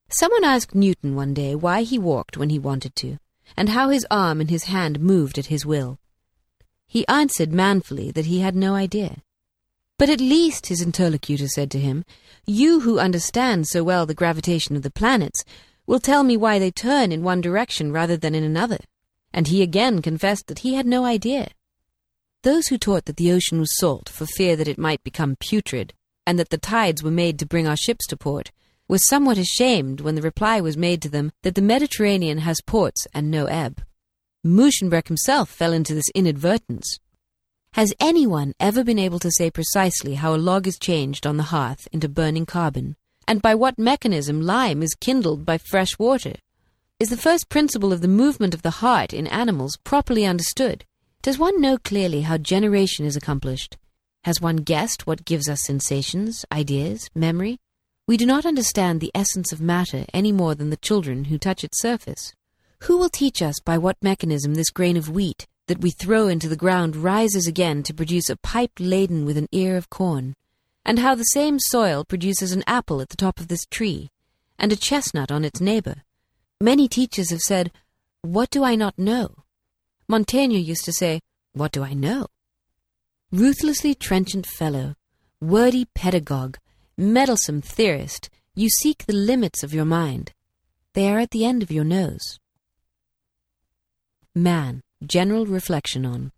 Someone 0.10 0.44
asked 0.44 0.76
Newton 0.76 1.16
one 1.16 1.34
day 1.34 1.56
why 1.56 1.84
he 1.84 1.98
walked 1.98 2.36
when 2.36 2.50
he 2.50 2.60
wanted 2.60 2.96
to, 2.98 3.18
and 3.56 3.70
how 3.70 3.90
his 3.90 4.06
arm 4.12 4.42
and 4.42 4.50
his 4.50 4.66
hand 4.66 5.00
moved 5.00 5.38
at 5.38 5.48
his 5.48 5.66
will. 5.66 5.98
He 6.88 7.08
answered 7.08 7.54
manfully 7.54 8.12
that 8.12 8.26
he 8.26 8.42
had 8.42 8.56
no 8.56 8.76
idea. 8.76 9.24
But 9.98 10.10
at 10.10 10.20
least, 10.20 10.68
his 10.68 10.82
interlocutor 10.82 11.48
said 11.48 11.72
to 11.72 11.80
him, 11.80 12.04
you 12.46 12.82
who 12.82 13.00
understand 13.00 13.68
so 13.68 13.84
well 13.84 14.06
the 14.06 14.14
gravitation 14.14 14.76
of 14.76 14.82
the 14.82 14.92
planets 14.92 15.44
will 15.88 16.00
tell 16.00 16.24
me 16.24 16.36
why 16.36 16.60
they 16.60 16.72
turn 16.72 17.12
in 17.12 17.24
one 17.24 17.42
direction 17.42 17.92
rather 17.92 18.18
than 18.18 18.36
in 18.36 18.44
another. 18.44 18.80
And 19.34 19.48
he 19.48 19.62
again 19.62 20.02
confessed 20.02 20.48
that 20.48 20.60
he 20.60 20.76
had 20.76 20.86
no 20.86 21.06
idea. 21.06 21.50
Those 22.44 22.68
who 22.68 22.78
taught 22.78 23.06
that 23.06 23.18
the 23.18 23.32
ocean 23.32 23.60
was 23.60 23.78
salt 23.78 24.10
for 24.10 24.26
fear 24.26 24.56
that 24.56 24.68
it 24.68 24.78
might 24.78 25.04
become 25.04 25.38
putrid, 25.40 25.94
and 26.28 26.38
that 26.38 26.50
the 26.50 26.58
tides 26.58 27.02
were 27.02 27.12
made 27.12 27.40
to 27.40 27.46
bring 27.46 27.68
our 27.68 27.78
ships 27.78 28.06
to 28.08 28.18
port, 28.18 28.52
were 28.88 29.00
somewhat 29.00 29.38
ashamed 29.38 30.02
when 30.02 30.16
the 30.16 30.22
reply 30.22 30.62
was 30.62 30.78
made 30.78 31.02
to 31.02 31.10
them 31.10 31.32
that 31.42 31.56
the 31.56 31.62
Mediterranean 31.62 32.40
has 32.40 32.62
ports 32.66 33.08
and 33.14 33.32
no 33.32 33.46
ebb. 33.46 33.82
Musschenbroek 34.46 35.08
himself 35.08 35.50
fell 35.50 35.74
into 35.74 35.96
this 35.96 36.10
inadvertence. 36.14 37.00
Has 37.76 37.94
anyone 38.00 38.54
ever 38.58 38.86
been 38.86 38.98
able 38.98 39.20
to 39.20 39.30
say 39.30 39.52
precisely 39.52 40.14
how 40.14 40.34
a 40.34 40.38
log 40.38 40.66
is 40.66 40.80
changed 40.80 41.28
on 41.28 41.36
the 41.36 41.52
hearth 41.52 41.90
into 41.92 42.08
burning 42.08 42.46
carbon? 42.46 42.96
and 43.28 43.42
by 43.42 43.54
what 43.54 43.78
mechanism 43.78 44.42
lime 44.42 44.82
is 44.82 44.96
kindled 44.96 45.46
by 45.46 45.58
fresh 45.58 46.00
water? 46.00 46.36
Is 47.02 47.10
the 47.10 47.18
first 47.18 47.50
principle 47.50 47.92
of 47.92 48.00
the 48.00 48.08
movement 48.08 48.54
of 48.54 48.62
the 48.62 48.80
heart 48.80 49.14
in 49.14 49.28
animals 49.28 49.76
properly 49.84 50.26
understood? 50.26 50.86
Does 51.22 51.38
one 51.38 51.60
know 51.60 51.78
clearly 51.78 52.22
how 52.22 52.38
generation 52.38 53.06
is 53.06 53.18
accomplished? 53.18 53.76
Has 54.24 54.40
one 54.40 54.58
guessed 54.58 55.06
what 55.06 55.26
gives 55.26 55.50
us 55.50 55.66
sensations, 55.66 56.46
ideas, 56.54 57.10
memory? 57.14 57.58
We 58.08 58.16
do 58.16 58.26
not 58.26 58.46
understand 58.46 59.02
the 59.02 59.12
essence 59.14 59.52
of 59.52 59.60
matter 59.60 60.06
any 60.14 60.32
more 60.32 60.56
than 60.56 60.70
the 60.70 60.78
children 60.78 61.26
who 61.26 61.38
touch 61.38 61.66
its 61.66 61.82
surface. 61.82 62.32
Who 62.84 62.96
will 62.96 63.10
teach 63.10 63.42
us 63.42 63.60
by 63.60 63.78
what 63.78 63.98
mechanism 64.02 64.54
this 64.54 64.70
grain 64.70 64.96
of 64.96 65.10
wheat 65.10 65.46
that 65.68 65.82
we 65.82 65.92
throw 65.92 66.28
into 66.28 66.48
the 66.48 66.56
ground 66.56 66.96
rises 66.96 67.48
again 67.48 67.84
to 67.84 67.94
produce 67.94 68.30
a 68.30 68.38
pipe 68.38 68.72
laden 68.80 69.26
with 69.26 69.38
an 69.38 69.48
ear 69.52 69.78
of 69.78 69.90
corn? 69.90 70.36
and 70.86 71.00
how 71.00 71.16
the 71.16 71.24
same 71.24 71.58
soil 71.60 72.06
produces 72.06 72.52
an 72.52 72.64
apple 72.68 73.02
at 73.02 73.10
the 73.10 73.18
top 73.18 73.40
of 73.40 73.48
this 73.48 73.66
tree, 73.66 74.12
and 74.60 74.72
a 74.72 74.76
chestnut 74.76 75.32
on 75.32 75.44
its 75.44 75.60
neighbor. 75.60 76.04
Many 76.62 76.88
teachers 76.88 77.32
have 77.32 77.42
said, 77.42 77.72
What 78.22 78.52
do 78.52 78.64
I 78.64 78.76
not 78.76 78.98
know? 78.98 79.44
Montaigne 80.08 80.56
used 80.56 80.86
to 80.86 80.94
say, 80.94 81.22
What 81.54 81.72
do 81.72 81.84
I 81.84 81.94
know? 81.94 82.28
Ruthlessly 83.32 83.96
trenchant 83.96 84.46
fellow, 84.46 84.96
wordy 85.42 85.88
pedagogue, 85.96 86.58
meddlesome 86.96 87.62
theorist, 87.62 88.30
you 88.54 88.70
seek 88.70 89.06
the 89.06 89.14
limits 89.14 89.64
of 89.64 89.74
your 89.74 89.86
mind. 89.86 90.32
They 90.94 91.12
are 91.12 91.20
at 91.20 91.32
the 91.32 91.44
end 91.44 91.64
of 91.64 91.72
your 91.72 91.84
nose. 91.84 92.40
Man, 94.36 94.82
general 95.06 95.46
reflection 95.46 96.06
on. 96.06 96.32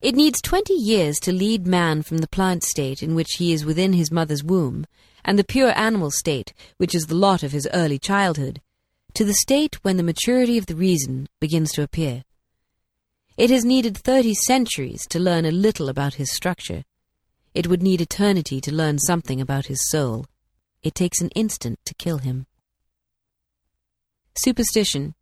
It 0.00 0.14
needs 0.14 0.40
twenty 0.40 0.74
years 0.74 1.18
to 1.20 1.32
lead 1.32 1.66
man 1.66 2.02
from 2.02 2.18
the 2.18 2.28
plant 2.28 2.62
state 2.62 3.02
in 3.02 3.14
which 3.14 3.34
he 3.38 3.52
is 3.52 3.64
within 3.64 3.92
his 3.92 4.12
mother's 4.12 4.44
womb, 4.44 4.86
and 5.24 5.38
the 5.38 5.44
pure 5.44 5.76
animal 5.76 6.10
state, 6.10 6.54
which 6.76 6.94
is 6.94 7.06
the 7.06 7.14
lot 7.16 7.42
of 7.42 7.52
his 7.52 7.68
early 7.72 7.98
childhood, 7.98 8.60
to 9.14 9.24
the 9.24 9.34
state 9.34 9.82
when 9.82 9.96
the 9.96 10.02
maturity 10.02 10.56
of 10.56 10.66
the 10.66 10.76
reason 10.76 11.28
begins 11.40 11.72
to 11.72 11.82
appear. 11.82 12.24
It 13.36 13.50
has 13.50 13.64
needed 13.64 13.96
thirty 13.96 14.34
centuries 14.34 15.06
to 15.08 15.18
learn 15.18 15.44
a 15.44 15.50
little 15.50 15.88
about 15.88 16.14
his 16.14 16.32
structure. 16.32 16.84
It 17.54 17.66
would 17.66 17.82
need 17.82 18.00
eternity 18.00 18.60
to 18.60 18.74
learn 18.74 18.98
something 18.98 19.40
about 19.40 19.66
his 19.66 19.88
soul. 19.88 20.26
It 20.82 20.94
takes 20.94 21.20
an 21.20 21.30
instant 21.30 21.80
to 21.86 21.94
kill 21.94 22.18
him. 22.18 22.46
Superstition 24.36 25.16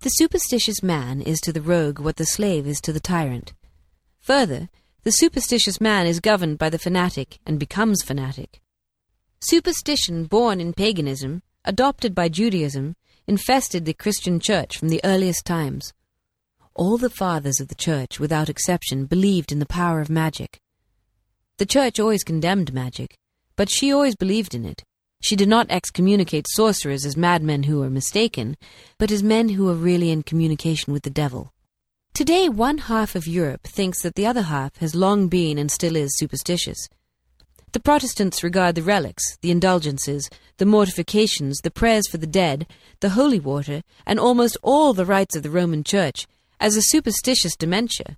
the 0.00 0.10
superstitious 0.10 0.82
man 0.82 1.20
is 1.20 1.40
to 1.40 1.52
the 1.52 1.60
rogue 1.60 1.98
what 1.98 2.16
the 2.16 2.26
slave 2.26 2.66
is 2.66 2.80
to 2.80 2.92
the 2.92 3.00
tyrant. 3.00 3.52
Further, 4.20 4.68
the 5.02 5.10
superstitious 5.10 5.80
man 5.80 6.06
is 6.06 6.20
governed 6.20 6.58
by 6.58 6.70
the 6.70 6.78
fanatic 6.78 7.38
and 7.44 7.58
becomes 7.58 8.02
fanatic. 8.04 8.60
Superstition 9.40 10.26
born 10.26 10.60
in 10.60 10.72
paganism, 10.72 11.42
adopted 11.64 12.14
by 12.14 12.28
Judaism, 12.28 12.94
infested 13.26 13.84
the 13.84 13.94
Christian 13.94 14.38
church 14.38 14.78
from 14.78 14.88
the 14.88 15.00
earliest 15.02 15.44
times. 15.44 15.92
All 16.74 16.96
the 16.96 17.10
fathers 17.10 17.60
of 17.60 17.66
the 17.66 17.74
church, 17.74 18.20
without 18.20 18.48
exception, 18.48 19.06
believed 19.06 19.50
in 19.50 19.58
the 19.58 19.66
power 19.66 20.00
of 20.00 20.08
magic. 20.08 20.60
The 21.56 21.66
church 21.66 21.98
always 21.98 22.22
condemned 22.22 22.72
magic, 22.72 23.18
but 23.56 23.68
she 23.68 23.92
always 23.92 24.14
believed 24.14 24.54
in 24.54 24.64
it. 24.64 24.84
She 25.20 25.36
did 25.36 25.48
not 25.48 25.66
excommunicate 25.68 26.46
sorcerers 26.48 27.04
as 27.04 27.16
madmen 27.16 27.64
who 27.64 27.80
were 27.80 27.90
mistaken, 27.90 28.56
but 28.98 29.10
as 29.10 29.22
men 29.22 29.50
who 29.50 29.64
were 29.64 29.74
really 29.74 30.10
in 30.10 30.22
communication 30.22 30.92
with 30.92 31.02
the 31.02 31.10
devil. 31.10 31.52
Today, 32.14 32.48
one 32.48 32.78
half 32.78 33.14
of 33.14 33.26
Europe 33.26 33.64
thinks 33.64 34.02
that 34.02 34.14
the 34.14 34.26
other 34.26 34.42
half 34.42 34.76
has 34.78 34.94
long 34.94 35.28
been 35.28 35.58
and 35.58 35.70
still 35.70 35.96
is 35.96 36.16
superstitious. 36.16 36.88
The 37.72 37.80
Protestants 37.80 38.42
regard 38.42 38.74
the 38.74 38.82
relics, 38.82 39.36
the 39.42 39.50
indulgences, 39.50 40.30
the 40.56 40.64
mortifications, 40.64 41.58
the 41.58 41.70
prayers 41.70 42.08
for 42.08 42.16
the 42.16 42.26
dead, 42.26 42.66
the 43.00 43.10
holy 43.10 43.38
water, 43.38 43.82
and 44.06 44.18
almost 44.18 44.56
all 44.62 44.94
the 44.94 45.04
rites 45.04 45.36
of 45.36 45.42
the 45.42 45.50
Roman 45.50 45.84
Church 45.84 46.26
as 46.60 46.76
a 46.76 46.82
superstitious 46.82 47.56
dementia. 47.56 48.16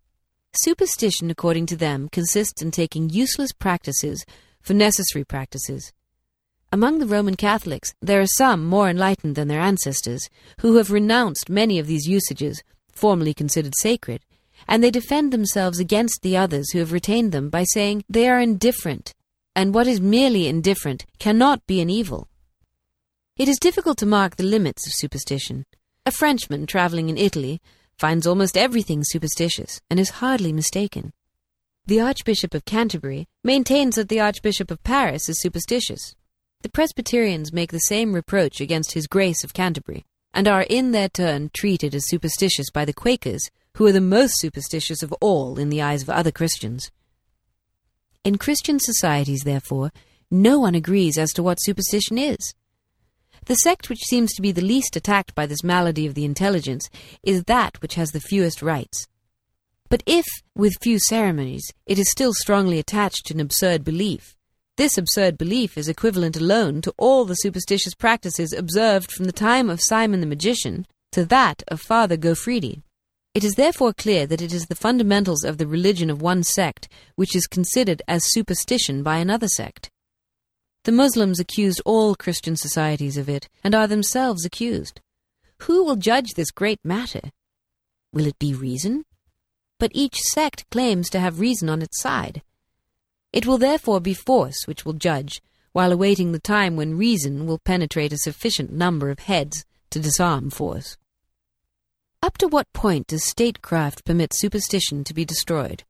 Superstition, 0.54 1.30
according 1.30 1.66
to 1.66 1.76
them, 1.76 2.08
consists 2.10 2.62
in 2.62 2.70
taking 2.70 3.10
useless 3.10 3.52
practices 3.52 4.24
for 4.62 4.74
necessary 4.74 5.24
practices. 5.24 5.92
Among 6.72 6.98
the 6.98 7.06
Roman 7.06 7.34
Catholics, 7.34 7.94
there 8.00 8.20
are 8.20 8.26
some 8.26 8.64
more 8.64 8.88
enlightened 8.88 9.34
than 9.34 9.48
their 9.48 9.60
ancestors, 9.60 10.28
who 10.60 10.76
have 10.76 10.92
renounced 10.92 11.50
many 11.50 11.80
of 11.80 11.88
these 11.88 12.06
usages, 12.06 12.62
formerly 12.92 13.34
considered 13.34 13.74
sacred, 13.80 14.24
and 14.68 14.84
they 14.84 14.92
defend 14.92 15.32
themselves 15.32 15.80
against 15.80 16.22
the 16.22 16.36
others 16.36 16.70
who 16.70 16.78
have 16.78 16.92
retained 16.92 17.32
them 17.32 17.50
by 17.50 17.64
saying 17.64 18.04
they 18.08 18.28
are 18.28 18.38
indifferent, 18.38 19.14
and 19.56 19.74
what 19.74 19.88
is 19.88 20.00
merely 20.00 20.46
indifferent 20.46 21.06
cannot 21.18 21.66
be 21.66 21.80
an 21.80 21.90
evil. 21.90 22.28
It 23.36 23.48
is 23.48 23.58
difficult 23.58 23.98
to 23.98 24.06
mark 24.06 24.36
the 24.36 24.44
limits 24.44 24.86
of 24.86 24.92
superstition. 24.92 25.66
A 26.06 26.12
Frenchman 26.12 26.66
traveling 26.66 27.08
in 27.08 27.16
Italy 27.16 27.60
finds 27.98 28.28
almost 28.28 28.56
everything 28.56 29.02
superstitious 29.02 29.80
and 29.90 29.98
is 29.98 30.20
hardly 30.20 30.52
mistaken. 30.52 31.12
The 31.86 32.00
Archbishop 32.00 32.54
of 32.54 32.64
Canterbury 32.64 33.26
maintains 33.42 33.96
that 33.96 34.08
the 34.08 34.20
Archbishop 34.20 34.70
of 34.70 34.84
Paris 34.84 35.28
is 35.28 35.40
superstitious. 35.40 36.14
The 36.62 36.68
Presbyterians 36.68 37.54
make 37.54 37.72
the 37.72 37.78
same 37.78 38.12
reproach 38.12 38.60
against 38.60 38.92
His 38.92 39.06
Grace 39.06 39.42
of 39.42 39.54
Canterbury, 39.54 40.04
and 40.34 40.46
are 40.46 40.66
in 40.68 40.92
their 40.92 41.08
turn 41.08 41.50
treated 41.54 41.94
as 41.94 42.06
superstitious 42.06 42.70
by 42.70 42.84
the 42.84 42.92
Quakers, 42.92 43.50
who 43.76 43.86
are 43.86 43.92
the 43.92 44.00
most 44.00 44.34
superstitious 44.38 45.02
of 45.02 45.12
all 45.22 45.58
in 45.58 45.70
the 45.70 45.80
eyes 45.80 46.02
of 46.02 46.10
other 46.10 46.30
Christians. 46.30 46.90
In 48.24 48.36
Christian 48.36 48.78
societies, 48.78 49.40
therefore, 49.44 49.90
no 50.30 50.58
one 50.58 50.74
agrees 50.74 51.16
as 51.16 51.30
to 51.30 51.42
what 51.42 51.56
superstition 51.62 52.18
is. 52.18 52.54
The 53.46 53.54
sect 53.54 53.88
which 53.88 54.04
seems 54.04 54.34
to 54.34 54.42
be 54.42 54.52
the 54.52 54.60
least 54.60 54.96
attacked 54.96 55.34
by 55.34 55.46
this 55.46 55.64
malady 55.64 56.06
of 56.06 56.14
the 56.14 56.26
intelligence 56.26 56.90
is 57.22 57.44
that 57.44 57.80
which 57.80 57.94
has 57.94 58.10
the 58.10 58.20
fewest 58.20 58.60
rites. 58.60 59.06
But 59.88 60.02
if, 60.06 60.26
with 60.54 60.76
few 60.82 60.98
ceremonies, 60.98 61.72
it 61.86 61.98
is 61.98 62.10
still 62.10 62.34
strongly 62.34 62.78
attached 62.78 63.26
to 63.26 63.34
an 63.34 63.40
absurd 63.40 63.82
belief, 63.82 64.36
this 64.80 64.96
absurd 64.96 65.36
belief 65.36 65.76
is 65.76 65.90
equivalent 65.90 66.38
alone 66.38 66.80
to 66.80 66.94
all 66.96 67.26
the 67.26 67.34
superstitious 67.34 67.94
practices 67.94 68.54
observed 68.54 69.12
from 69.12 69.26
the 69.26 69.30
time 69.30 69.68
of 69.68 69.78
Simon 69.78 70.20
the 70.20 70.26
magician 70.26 70.86
to 71.12 71.22
that 71.26 71.62
of 71.68 71.82
Father 71.82 72.16
Gaufridi. 72.16 72.80
It 73.34 73.44
is 73.44 73.56
therefore 73.56 73.92
clear 73.92 74.26
that 74.26 74.40
it 74.40 74.54
is 74.54 74.68
the 74.68 74.74
fundamentals 74.74 75.44
of 75.44 75.58
the 75.58 75.66
religion 75.66 76.08
of 76.08 76.22
one 76.22 76.42
sect 76.42 76.88
which 77.14 77.36
is 77.36 77.46
considered 77.46 78.00
as 78.08 78.32
superstition 78.32 79.02
by 79.02 79.18
another 79.18 79.48
sect. 79.48 79.90
The 80.84 80.92
Muslims 80.92 81.38
accused 81.38 81.82
all 81.84 82.14
Christian 82.14 82.56
societies 82.56 83.18
of 83.18 83.28
it, 83.28 83.50
and 83.62 83.74
are 83.74 83.86
themselves 83.86 84.46
accused. 84.46 85.02
Who 85.64 85.84
will 85.84 85.96
judge 85.96 86.30
this 86.36 86.50
great 86.50 86.80
matter? 86.82 87.28
Will 88.14 88.26
it 88.26 88.38
be 88.38 88.54
reason? 88.54 89.04
But 89.78 89.92
each 89.92 90.16
sect 90.20 90.64
claims 90.70 91.10
to 91.10 91.20
have 91.20 91.38
reason 91.38 91.68
on 91.68 91.82
its 91.82 92.00
side. 92.00 92.40
It 93.32 93.46
will 93.46 93.58
therefore 93.58 94.00
be 94.00 94.14
force 94.14 94.66
which 94.66 94.84
will 94.84 94.92
judge, 94.92 95.40
while 95.72 95.92
awaiting 95.92 96.32
the 96.32 96.40
time 96.40 96.76
when 96.76 96.98
reason 96.98 97.46
will 97.46 97.58
penetrate 97.58 98.12
a 98.12 98.18
sufficient 98.18 98.72
number 98.72 99.10
of 99.10 99.20
heads 99.20 99.64
to 99.90 100.00
disarm 100.00 100.50
force. 100.50 100.96
Up 102.22 102.36
to 102.38 102.48
what 102.48 102.72
point 102.72 103.06
does 103.06 103.24
statecraft 103.24 104.04
permit 104.04 104.32
superstition 104.34 105.04
to 105.04 105.14
be 105.14 105.24
destroyed? 105.24 105.84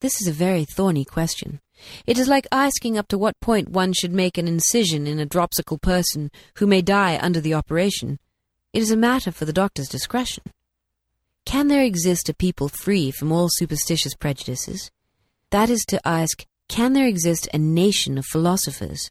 This 0.00 0.20
is 0.20 0.26
a 0.26 0.32
very 0.32 0.64
thorny 0.64 1.04
question, 1.04 1.60
It 2.06 2.18
is 2.18 2.28
like 2.28 2.46
asking 2.52 2.98
up 2.98 3.08
to 3.08 3.18
what 3.18 3.40
point 3.40 3.70
one 3.70 3.92
should 3.92 4.12
make 4.12 4.36
an 4.36 4.48
incision 4.48 5.06
in 5.06 5.18
a 5.18 5.26
dropsical 5.26 5.78
person 5.78 6.30
who 6.56 6.66
may 6.66 6.82
die 6.82 7.18
under 7.20 7.40
the 7.40 7.54
operation. 7.54 8.18
It 8.72 8.82
is 8.82 8.90
a 8.90 8.96
matter 8.96 9.32
for 9.32 9.44
the 9.44 9.52
doctor's 9.52 9.88
discretion. 9.88 10.44
Can 11.44 11.68
there 11.68 11.82
exist 11.82 12.28
a 12.28 12.34
people 12.34 12.68
free 12.68 13.10
from 13.10 13.32
all 13.32 13.48
superstitious 13.50 14.14
prejudices? 14.14 14.90
That 15.50 15.70
is 15.70 15.84
to 15.88 16.06
ask, 16.06 16.44
can 16.68 16.92
there 16.92 17.06
exist 17.06 17.48
a 17.52 17.58
nation 17.58 18.18
of 18.18 18.26
philosophers? 18.26 19.10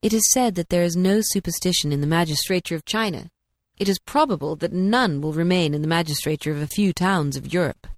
It 0.00 0.12
is 0.12 0.30
said 0.30 0.54
that 0.54 0.68
there 0.68 0.84
is 0.84 0.96
no 0.96 1.20
superstition 1.20 1.90
in 1.90 2.00
the 2.00 2.06
magistrature 2.06 2.76
of 2.76 2.84
China. 2.84 3.30
It 3.76 3.88
is 3.88 3.98
probable 3.98 4.54
that 4.56 4.72
none 4.72 5.20
will 5.20 5.32
remain 5.32 5.74
in 5.74 5.82
the 5.82 5.88
magistrature 5.88 6.52
of 6.52 6.62
a 6.62 6.68
few 6.68 6.92
towns 6.92 7.36
of 7.36 7.52
Europe. 7.52 7.88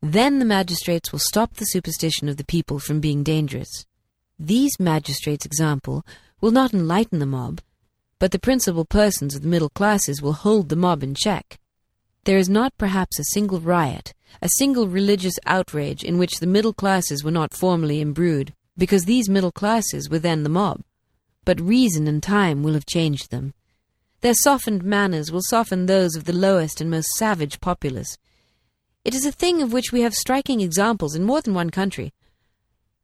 Then 0.00 0.38
the 0.38 0.46
magistrates 0.46 1.12
will 1.12 1.18
stop 1.18 1.54
the 1.54 1.66
superstition 1.66 2.28
of 2.28 2.38
the 2.38 2.44
people 2.44 2.78
from 2.78 3.00
being 3.00 3.22
dangerous. 3.22 3.84
These 4.38 4.80
magistrates' 4.80 5.46
example 5.46 6.04
will 6.40 6.50
not 6.50 6.72
enlighten 6.72 7.18
the 7.18 7.26
mob, 7.26 7.60
but 8.18 8.32
the 8.32 8.38
principal 8.38 8.84
persons 8.84 9.34
of 9.34 9.42
the 9.42 9.48
middle 9.48 9.68
classes 9.68 10.22
will 10.22 10.32
hold 10.32 10.70
the 10.70 10.76
mob 10.76 11.02
in 11.02 11.14
check. 11.14 11.58
There 12.24 12.38
is 12.38 12.48
not 12.48 12.76
perhaps 12.78 13.18
a 13.18 13.24
single 13.24 13.60
riot, 13.60 14.14
a 14.40 14.48
single 14.56 14.88
religious 14.88 15.34
outrage 15.46 16.02
in 16.02 16.18
which 16.18 16.38
the 16.38 16.46
middle 16.46 16.72
classes 16.72 17.22
were 17.22 17.30
not 17.30 17.54
formally 17.54 18.00
imbrued, 18.00 18.54
because 18.78 19.04
these 19.04 19.28
middle 19.28 19.52
classes 19.52 20.08
were 20.08 20.18
then 20.18 20.42
the 20.42 20.48
mob. 20.48 20.82
But 21.44 21.60
reason 21.60 22.06
and 22.06 22.22
time 22.22 22.62
will 22.62 22.74
have 22.74 22.86
changed 22.86 23.30
them. 23.30 23.54
Their 24.20 24.34
softened 24.34 24.84
manners 24.84 25.32
will 25.32 25.42
soften 25.42 25.86
those 25.86 26.14
of 26.14 26.24
the 26.24 26.32
lowest 26.32 26.80
and 26.80 26.90
most 26.90 27.08
savage 27.16 27.60
populace. 27.60 28.16
It 29.04 29.14
is 29.14 29.26
a 29.26 29.32
thing 29.32 29.60
of 29.60 29.72
which 29.72 29.90
we 29.90 30.02
have 30.02 30.14
striking 30.14 30.60
examples 30.60 31.16
in 31.16 31.24
more 31.24 31.42
than 31.42 31.54
one 31.54 31.70
country. 31.70 32.12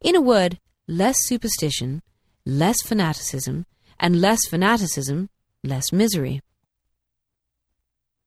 In 0.01 0.15
a 0.15 0.21
word, 0.21 0.61
less 0.87 1.17
superstition, 1.27 2.03
less 2.47 2.81
fanaticism, 2.83 3.67
and 3.99 4.21
less 4.21 4.47
fanaticism, 4.49 5.29
less 5.65 5.93
misery. 5.93 6.41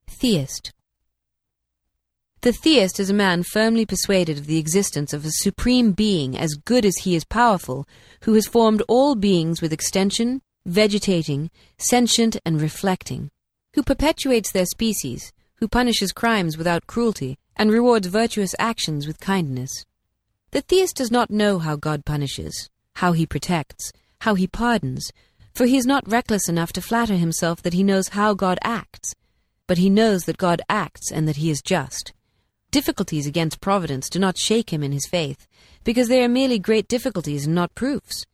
Theist 0.08 0.74
the 2.42 2.52
theist 2.52 3.00
is 3.00 3.12
a 3.12 3.14
man 3.14 3.44
firmly 3.44 3.86
persuaded 3.86 4.40
of 4.40 4.48
the 4.48 4.58
existence 4.58 5.14
of 5.14 5.24
a 5.24 5.32
supreme 5.32 5.92
being 5.92 6.36
as 6.36 6.56
good 6.56 6.86
as 6.86 6.98
he 6.98 7.14
is 7.14 7.24
powerful, 7.24 7.88
who 8.24 8.34
has 8.34 8.48
formed 8.48 8.82
all 8.88 9.14
beings 9.14 9.62
with 9.62 9.72
extension, 9.72 10.42
vegetating, 10.66 11.52
sentient, 11.78 12.38
and 12.44 12.60
reflecting, 12.60 13.30
who 13.76 13.84
perpetuates 13.84 14.52
their 14.52 14.66
species, 14.66 15.32
who 15.58 15.68
punishes 15.68 16.12
crimes 16.12 16.58
without 16.58 16.88
cruelty, 16.88 17.38
and 17.56 17.72
rewards 17.72 18.08
virtuous 18.08 18.56
actions 18.58 19.06
with 19.06 19.20
kindness. 19.20 19.86
The 20.50 20.62
theist 20.62 20.96
does 20.96 21.12
not 21.12 21.30
know 21.30 21.60
how 21.60 21.76
God 21.76 22.06
punishes, 22.06 22.72
how 22.96 23.12
he 23.12 23.28
protects, 23.28 23.92
how 24.22 24.34
he 24.34 24.48
pardons, 24.48 25.12
for 25.54 25.68
he 25.68 25.78
is 25.78 25.86
not 25.86 26.10
reckless 26.10 26.50
enough 26.50 26.74
to 26.74 26.82
flatter 26.82 27.18
himself 27.18 27.62
that 27.62 27.74
he 27.74 27.84
knows 27.84 28.10
how 28.10 28.34
God 28.34 28.58
acts, 28.64 29.14
but 29.68 29.78
he 29.78 29.92
knows 29.92 30.24
that 30.24 30.38
God 30.38 30.64
acts 30.70 31.12
and 31.12 31.28
that 31.28 31.36
he 31.36 31.52
is 31.52 31.62
just. 31.62 32.14
Difficulties 32.72 33.28
against 33.28 33.60
Providence 33.60 34.10
do 34.10 34.18
not 34.18 34.38
shake 34.38 34.72
him 34.72 34.82
in 34.82 34.94
his 34.94 35.06
faith, 35.06 35.46
because 35.84 36.08
they 36.08 36.24
are 36.24 36.30
merely 36.30 36.58
great 36.58 36.88
difficulties 36.88 37.46
and 37.46 37.54
not 37.54 37.76
proofs. 37.76 38.26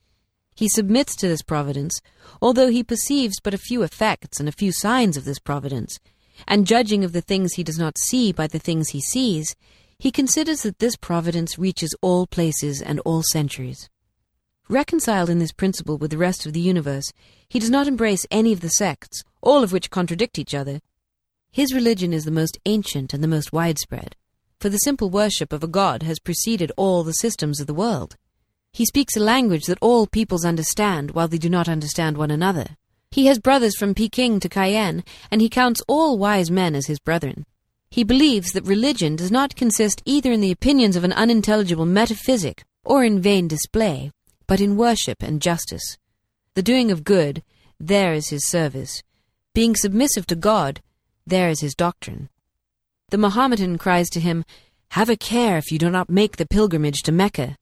He 0.55 0.69
submits 0.69 1.15
to 1.15 1.27
this 1.27 1.41
Providence, 1.41 1.99
although 2.39 2.69
he 2.69 2.83
perceives 2.83 3.39
but 3.39 3.55
a 3.55 3.57
few 3.57 3.81
effects 3.81 4.39
and 4.39 4.47
a 4.47 4.51
few 4.51 4.71
signs 4.71 5.17
of 5.17 5.25
this 5.25 5.39
Providence, 5.39 5.99
and 6.47 6.67
judging 6.67 7.03
of 7.03 7.13
the 7.13 7.21
things 7.21 7.53
he 7.53 7.63
does 7.63 7.79
not 7.79 7.97
see 7.97 8.31
by 8.31 8.45
the 8.45 8.59
things 8.59 8.89
he 8.89 9.01
sees, 9.01 9.55
he 9.97 10.11
considers 10.11 10.61
that 10.61 10.77
this 10.77 10.95
Providence 10.95 11.57
reaches 11.57 11.95
all 12.03 12.27
places 12.27 12.79
and 12.79 12.99
all 12.99 13.23
centuries. 13.23 13.89
Reconciled 14.69 15.31
in 15.31 15.39
this 15.39 15.51
principle 15.51 15.97
with 15.97 16.11
the 16.11 16.17
rest 16.17 16.45
of 16.45 16.53
the 16.53 16.61
universe, 16.61 17.11
he 17.49 17.57
does 17.57 17.71
not 17.71 17.87
embrace 17.87 18.27
any 18.29 18.53
of 18.53 18.61
the 18.61 18.69
sects, 18.69 19.23
all 19.41 19.63
of 19.63 19.71
which 19.71 19.89
contradict 19.89 20.37
each 20.37 20.53
other. 20.53 20.79
His 21.51 21.73
religion 21.73 22.13
is 22.13 22.25
the 22.25 22.29
most 22.29 22.59
ancient 22.67 23.15
and 23.15 23.23
the 23.23 23.27
most 23.27 23.51
widespread 23.51 24.15
for 24.59 24.69
the 24.69 24.77
simple 24.77 25.09
worship 25.09 25.53
of 25.53 25.63
a 25.63 25.67
god 25.67 26.03
has 26.03 26.19
preceded 26.19 26.71
all 26.77 27.03
the 27.03 27.13
systems 27.13 27.59
of 27.59 27.67
the 27.67 27.73
world. 27.73 28.15
He 28.73 28.85
speaks 28.85 29.15
a 29.15 29.19
language 29.19 29.65
that 29.65 29.77
all 29.81 30.07
peoples 30.07 30.45
understand 30.45 31.11
while 31.11 31.27
they 31.27 31.37
do 31.37 31.49
not 31.49 31.69
understand 31.69 32.17
one 32.17 32.31
another. 32.31 32.77
He 33.11 33.27
has 33.27 33.39
brothers 33.39 33.75
from 33.77 33.95
Peking 33.95 34.39
to 34.39 34.49
Cayenne, 34.49 35.03
and 35.31 35.41
he 35.41 35.49
counts 35.49 35.81
all 35.87 36.17
wise 36.17 36.51
men 36.51 36.75
as 36.75 36.87
his 36.87 36.99
brethren. 36.99 37.45
He 37.89 38.03
believes 38.03 38.51
that 38.51 38.65
religion 38.65 39.15
does 39.15 39.31
not 39.31 39.55
consist 39.55 40.01
either 40.05 40.31
in 40.31 40.41
the 40.41 40.51
opinions 40.51 40.95
of 40.95 41.03
an 41.03 41.13
unintelligible 41.13 41.85
metaphysic 41.85 42.63
or 42.83 43.03
in 43.03 43.21
vain 43.21 43.47
display, 43.47 44.11
but 44.45 44.61
in 44.61 44.77
worship 44.77 45.23
and 45.23 45.41
justice. 45.41 45.97
The 46.55 46.63
doing 46.63 46.91
of 46.91 47.03
good, 47.03 47.43
there 47.79 48.13
is 48.13 48.29
his 48.29 48.47
service. 48.47 49.03
Being 49.53 49.75
submissive 49.75 50.27
to 50.27 50.35
God, 50.35 50.81
there 51.25 51.49
is 51.49 51.61
his 51.61 51.75
doctrine. 51.75 52.29
The 53.09 53.17
Mohammedan 53.17 53.77
cries 53.77 54.09
to 54.09 54.19
him, 54.19 54.43
Have 54.89 55.09
a 55.09 55.15
care 55.15 55.57
if 55.57 55.71
you 55.71 55.79
do 55.79 55.89
not 55.89 56.09
make 56.09 56.35
the 56.35 56.45
pilgrimage 56.45 57.03
to 57.03 57.13
Mecca. 57.13 57.55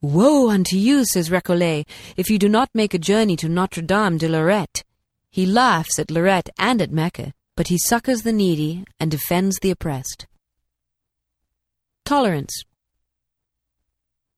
Woe 0.00 0.48
unto 0.48 0.76
you, 0.78 1.04
says 1.04 1.28
Recollet, 1.28 1.86
if 2.16 2.30
you 2.30 2.38
do 2.38 2.48
not 2.48 2.70
make 2.72 2.94
a 2.94 2.98
journey 2.98 3.36
to 3.36 3.48
Notre 3.50 3.82
Dame 3.82 4.16
de 4.16 4.26
Lorette. 4.26 4.84
He 5.30 5.44
laughs 5.44 5.98
at 5.98 6.10
Lorette 6.10 6.48
and 6.58 6.80
at 6.80 6.90
Mecca, 6.90 7.34
but 7.56 7.68
he 7.68 7.76
succors 7.76 8.22
the 8.22 8.32
needy 8.32 8.86
and 8.98 9.10
defends 9.10 9.58
the 9.58 9.70
oppressed. 9.70 10.26
Tolerance. 12.06 12.64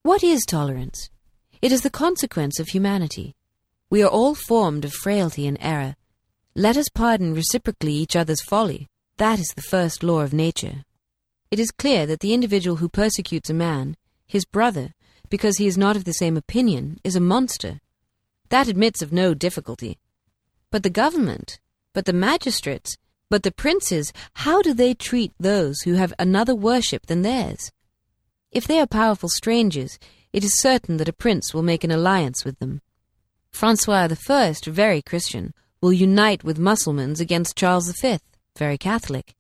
What 0.03 0.25
is 0.25 0.45
tolerance? 0.45 1.09
It 1.63 1.71
is 1.71 1.83
the 1.83 1.89
consequence 1.89 2.59
of 2.59 2.71
humanity. 2.71 3.37
We 3.91 4.03
are 4.03 4.11
all 4.11 4.35
formed 4.35 4.85
of 4.85 4.93
frailty 4.93 5.47
and 5.47 5.57
error. 5.61 5.95
Let 6.57 6.77
us 6.77 6.89
pardon 6.89 7.33
reciprocally 7.33 7.93
each 7.93 8.17
other's 8.17 8.43
folly. 8.43 8.90
That 9.21 9.39
is 9.39 9.53
the 9.55 9.61
first 9.61 10.03
law 10.03 10.21
of 10.21 10.33
nature. 10.33 10.87
It 11.51 11.61
is 11.61 11.71
clear 11.73 12.07
that 12.07 12.21
the 12.21 12.33
individual 12.33 12.79
who 12.79 12.89
persecutes 12.89 13.51
a 13.51 13.55
man, 13.55 13.99
his 14.27 14.47
brother, 14.47 14.95
because 15.29 15.59
he 15.59 15.67
is 15.67 15.77
not 15.77 15.95
of 15.95 16.05
the 16.05 16.15
same 16.15 16.39
opinion, 16.39 16.99
is 17.05 17.17
a 17.17 17.21
monster. 17.21 17.81
That 18.49 18.67
admits 18.67 19.03
of 19.03 19.13
no 19.13 19.35
difficulty. 19.35 19.99
But 20.71 20.85
the 20.85 20.89
government, 20.89 21.61
but 21.93 22.07
the 22.07 22.15
magistrates, 22.15 22.97
but 23.29 23.43
the 23.43 23.53
princes, 23.53 24.11
how 24.37 24.63
do 24.63 24.73
they 24.73 24.95
treat 24.95 25.35
those 25.39 25.83
who 25.83 25.97
have 25.97 26.15
another 26.19 26.55
worship 26.55 27.05
than 27.05 27.21
theirs? 27.21 27.71
If 28.51 28.67
they 28.67 28.81
are 28.81 28.87
powerful 28.87 29.29
strangers, 29.29 29.99
it 30.33 30.45
is 30.45 30.63
certain 30.63 30.97
that 30.97 31.11
a 31.11 31.13
prince 31.13 31.53
will 31.53 31.63
make 31.63 31.85
an 31.85 31.91
alliance 31.91 32.47
with 32.47 32.59
them. 32.59 32.81
Francois 33.51 34.09
I, 34.31 34.55
very 34.65 35.03
Christian, 35.03 35.53
will 35.83 35.93
unite 35.93 36.43
with 36.43 36.59
Mussulmans 36.59 37.21
against 37.21 37.55
Charles 37.55 37.93
V 38.01 38.17
very 38.57 38.79
Catholic. 38.79 39.35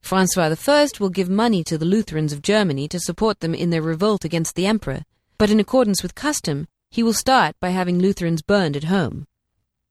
Francois 0.00 0.54
I 0.66 0.88
will 1.00 1.10
give 1.10 1.28
money 1.28 1.62
to 1.64 1.76
the 1.76 1.84
Lutherans 1.84 2.32
of 2.32 2.42
Germany 2.42 2.88
to 2.88 3.00
support 3.00 3.40
them 3.40 3.54
in 3.54 3.70
their 3.70 3.82
revolt 3.82 4.24
against 4.24 4.54
the 4.54 4.66
emperor, 4.66 5.04
but 5.36 5.50
in 5.50 5.60
accordance 5.60 6.02
with 6.02 6.14
custom, 6.14 6.66
he 6.90 7.02
will 7.02 7.12
start 7.12 7.56
by 7.60 7.70
having 7.70 7.98
Lutherans 7.98 8.42
burned 8.42 8.76
at 8.76 8.84
home. 8.84 9.26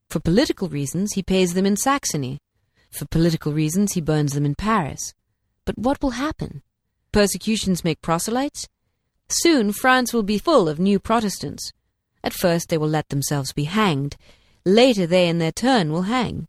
For 0.10 0.20
political 0.20 0.70
reasons, 0.70 1.14
he 1.14 1.22
pays 1.22 1.54
them 1.54 1.66
in 1.66 1.76
Saxony. 1.76 2.40
For 2.90 3.06
political 3.06 3.54
reasons, 3.54 3.94
he 3.94 4.02
burns 4.02 4.34
them 4.34 4.46
in 4.46 4.56
Paris. 4.56 5.14
But 5.66 5.78
what 5.78 6.02
will 6.02 6.12
happen? 6.12 6.64
Persecutions 7.12 7.84
make 7.84 8.02
proselytes? 8.02 8.68
Soon 9.30 9.74
France 9.74 10.14
will 10.14 10.24
be 10.24 10.38
full 10.38 10.70
of 10.70 10.80
new 10.80 11.00
Protestants. 11.00 11.74
At 12.24 12.34
first 12.34 12.70
they 12.70 12.78
will 12.78 12.88
let 12.88 13.10
themselves 13.10 13.54
be 13.54 13.66
hanged. 13.66 14.16
Later 14.66 15.06
they 15.06 15.28
in 15.28 15.38
their 15.38 15.52
turn 15.52 15.92
will 15.92 16.04
hang. 16.04 16.48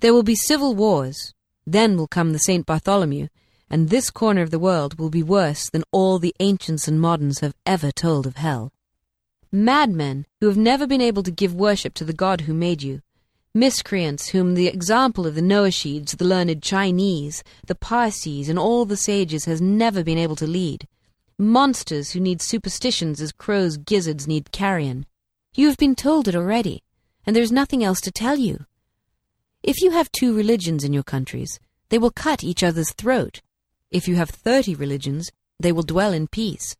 There 0.00 0.14
will 0.14 0.22
be 0.22 0.36
civil 0.36 0.74
wars. 0.74 1.34
Then 1.66 1.96
will 1.96 2.06
come 2.06 2.32
the 2.32 2.38
St. 2.38 2.64
Bartholomew, 2.64 3.28
and 3.68 3.88
this 3.88 4.10
corner 4.10 4.42
of 4.42 4.50
the 4.50 4.58
world 4.58 4.98
will 4.98 5.10
be 5.10 5.22
worse 5.22 5.68
than 5.68 5.84
all 5.90 6.18
the 6.18 6.34
ancients 6.38 6.86
and 6.86 7.00
moderns 7.00 7.40
have 7.40 7.54
ever 7.66 7.90
told 7.90 8.26
of 8.26 8.36
hell. 8.36 8.72
Madmen 9.50 10.24
who 10.40 10.46
have 10.46 10.56
never 10.56 10.86
been 10.86 11.00
able 11.00 11.22
to 11.24 11.30
give 11.30 11.54
worship 11.54 11.94
to 11.94 12.04
the 12.04 12.12
God 12.12 12.42
who 12.42 12.54
made 12.54 12.82
you, 12.82 13.02
miscreants 13.54 14.28
whom 14.28 14.54
the 14.54 14.68
example 14.68 15.26
of 15.26 15.34
the 15.34 15.42
Noachids, 15.42 16.16
the 16.16 16.24
learned 16.24 16.62
Chinese, 16.62 17.42
the 17.66 17.74
Parsees, 17.74 18.48
and 18.48 18.58
all 18.58 18.84
the 18.84 18.96
sages 18.96 19.46
has 19.46 19.60
never 19.60 20.04
been 20.04 20.18
able 20.18 20.36
to 20.36 20.46
lead, 20.46 20.86
monsters 21.38 22.10
who 22.10 22.20
need 22.20 22.40
superstitions 22.40 23.20
as 23.20 23.32
crows' 23.32 23.76
gizzards 23.76 24.28
need 24.28 24.52
carrion. 24.52 25.06
You 25.54 25.66
have 25.66 25.76
been 25.76 25.96
told 25.96 26.28
it 26.28 26.36
already, 26.36 26.82
and 27.26 27.34
there 27.34 27.42
is 27.42 27.50
nothing 27.50 27.82
else 27.82 28.00
to 28.02 28.12
tell 28.12 28.36
you. 28.36 28.66
If 29.68 29.82
you 29.82 29.90
have 29.90 30.10
two 30.12 30.34
religions 30.34 30.82
in 30.82 30.94
your 30.94 31.02
countries, 31.02 31.60
they 31.90 31.98
will 31.98 32.10
cut 32.10 32.42
each 32.42 32.62
other's 32.62 32.94
throat. 32.94 33.42
If 33.90 34.08
you 34.08 34.16
have 34.16 34.30
thirty 34.30 34.74
religions, 34.74 35.28
they 35.60 35.72
will 35.72 35.82
dwell 35.82 36.14
in 36.14 36.26
peace. 36.26 36.74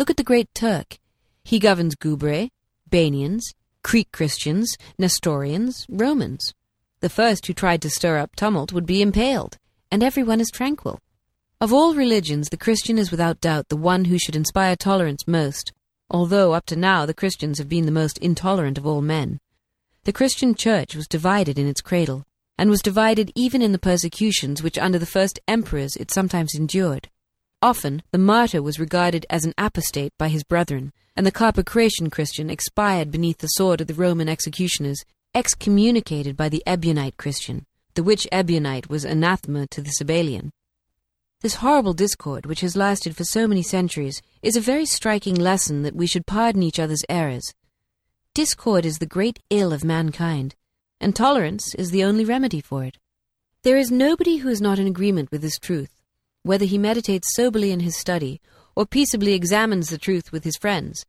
Look 0.00 0.10
at 0.10 0.16
the 0.16 0.24
great 0.24 0.52
Turk. 0.52 0.98
He 1.44 1.60
governs 1.60 1.94
Guebre, 1.94 2.50
Banians, 2.90 3.44
Greek 3.84 4.10
Christians, 4.10 4.76
Nestorians, 4.98 5.86
Romans. 5.88 6.54
The 6.98 7.08
first 7.08 7.46
who 7.46 7.52
tried 7.52 7.82
to 7.82 7.88
stir 7.88 8.18
up 8.18 8.34
tumult 8.34 8.72
would 8.72 8.84
be 8.84 9.00
impaled, 9.00 9.56
and 9.92 10.02
everyone 10.02 10.40
is 10.40 10.50
tranquil. 10.50 10.98
Of 11.60 11.72
all 11.72 11.94
religions, 11.94 12.48
the 12.48 12.56
Christian 12.56 12.98
is 12.98 13.12
without 13.12 13.40
doubt 13.40 13.68
the 13.68 13.76
one 13.76 14.06
who 14.06 14.18
should 14.18 14.34
inspire 14.34 14.74
tolerance 14.74 15.28
most. 15.28 15.72
although 16.10 16.52
up 16.52 16.66
to 16.66 16.74
now 16.74 17.06
the 17.06 17.14
Christians 17.14 17.58
have 17.58 17.68
been 17.68 17.86
the 17.86 17.92
most 17.92 18.18
intolerant 18.18 18.76
of 18.76 18.86
all 18.86 19.02
men. 19.02 19.38
The 20.08 20.14
Christian 20.14 20.54
church 20.54 20.96
was 20.96 21.06
divided 21.06 21.58
in 21.58 21.68
its 21.68 21.82
cradle, 21.82 22.24
and 22.56 22.70
was 22.70 22.80
divided 22.80 23.30
even 23.34 23.60
in 23.60 23.72
the 23.72 23.78
persecutions 23.78 24.62
which 24.62 24.78
under 24.78 24.98
the 24.98 25.04
first 25.04 25.38
emperors 25.46 25.96
it 25.96 26.10
sometimes 26.10 26.54
endured. 26.54 27.10
Often 27.60 28.02
the 28.10 28.16
martyr 28.16 28.62
was 28.62 28.80
regarded 28.80 29.26
as 29.28 29.44
an 29.44 29.52
apostate 29.58 30.16
by 30.16 30.30
his 30.30 30.44
brethren, 30.44 30.94
and 31.14 31.26
the 31.26 31.30
Carpocratian 31.30 32.08
Christian 32.08 32.48
expired 32.48 33.10
beneath 33.10 33.36
the 33.36 33.48
sword 33.48 33.82
of 33.82 33.86
the 33.86 33.92
Roman 33.92 34.30
executioners, 34.30 35.04
excommunicated 35.34 36.38
by 36.38 36.48
the 36.48 36.62
Ebionite 36.66 37.18
Christian, 37.18 37.66
the 37.92 38.02
which 38.02 38.26
Ebionite 38.32 38.88
was 38.88 39.04
anathema 39.04 39.66
to 39.66 39.82
the 39.82 39.92
Sabellian. 40.00 40.52
This 41.42 41.56
horrible 41.56 41.92
discord, 41.92 42.46
which 42.46 42.62
has 42.62 42.76
lasted 42.76 43.14
for 43.14 43.24
so 43.24 43.46
many 43.46 43.62
centuries, 43.62 44.22
is 44.40 44.56
a 44.56 44.62
very 44.62 44.86
striking 44.86 45.34
lesson 45.34 45.82
that 45.82 45.94
we 45.94 46.06
should 46.06 46.24
pardon 46.24 46.62
each 46.62 46.78
other's 46.78 47.04
errors. 47.10 47.52
Discord 48.38 48.86
is 48.86 49.00
the 49.00 49.04
great 49.04 49.40
ill 49.50 49.72
of 49.72 49.82
mankind, 49.82 50.54
and 51.00 51.12
tolerance 51.12 51.74
is 51.74 51.90
the 51.90 52.04
only 52.04 52.24
remedy 52.24 52.60
for 52.60 52.84
it. 52.84 52.96
There 53.64 53.76
is 53.76 53.90
nobody 53.90 54.36
who 54.36 54.48
is 54.48 54.60
not 54.60 54.78
in 54.78 54.86
agreement 54.86 55.32
with 55.32 55.42
this 55.42 55.58
truth, 55.58 55.90
whether 56.44 56.64
he 56.64 56.78
meditates 56.78 57.34
soberly 57.34 57.72
in 57.72 57.80
his 57.80 57.96
study 57.96 58.40
or 58.76 58.86
peaceably 58.86 59.32
examines 59.32 59.90
the 59.90 59.98
truth 59.98 60.30
with 60.30 60.44
his 60.44 60.56
friends. 60.56 61.04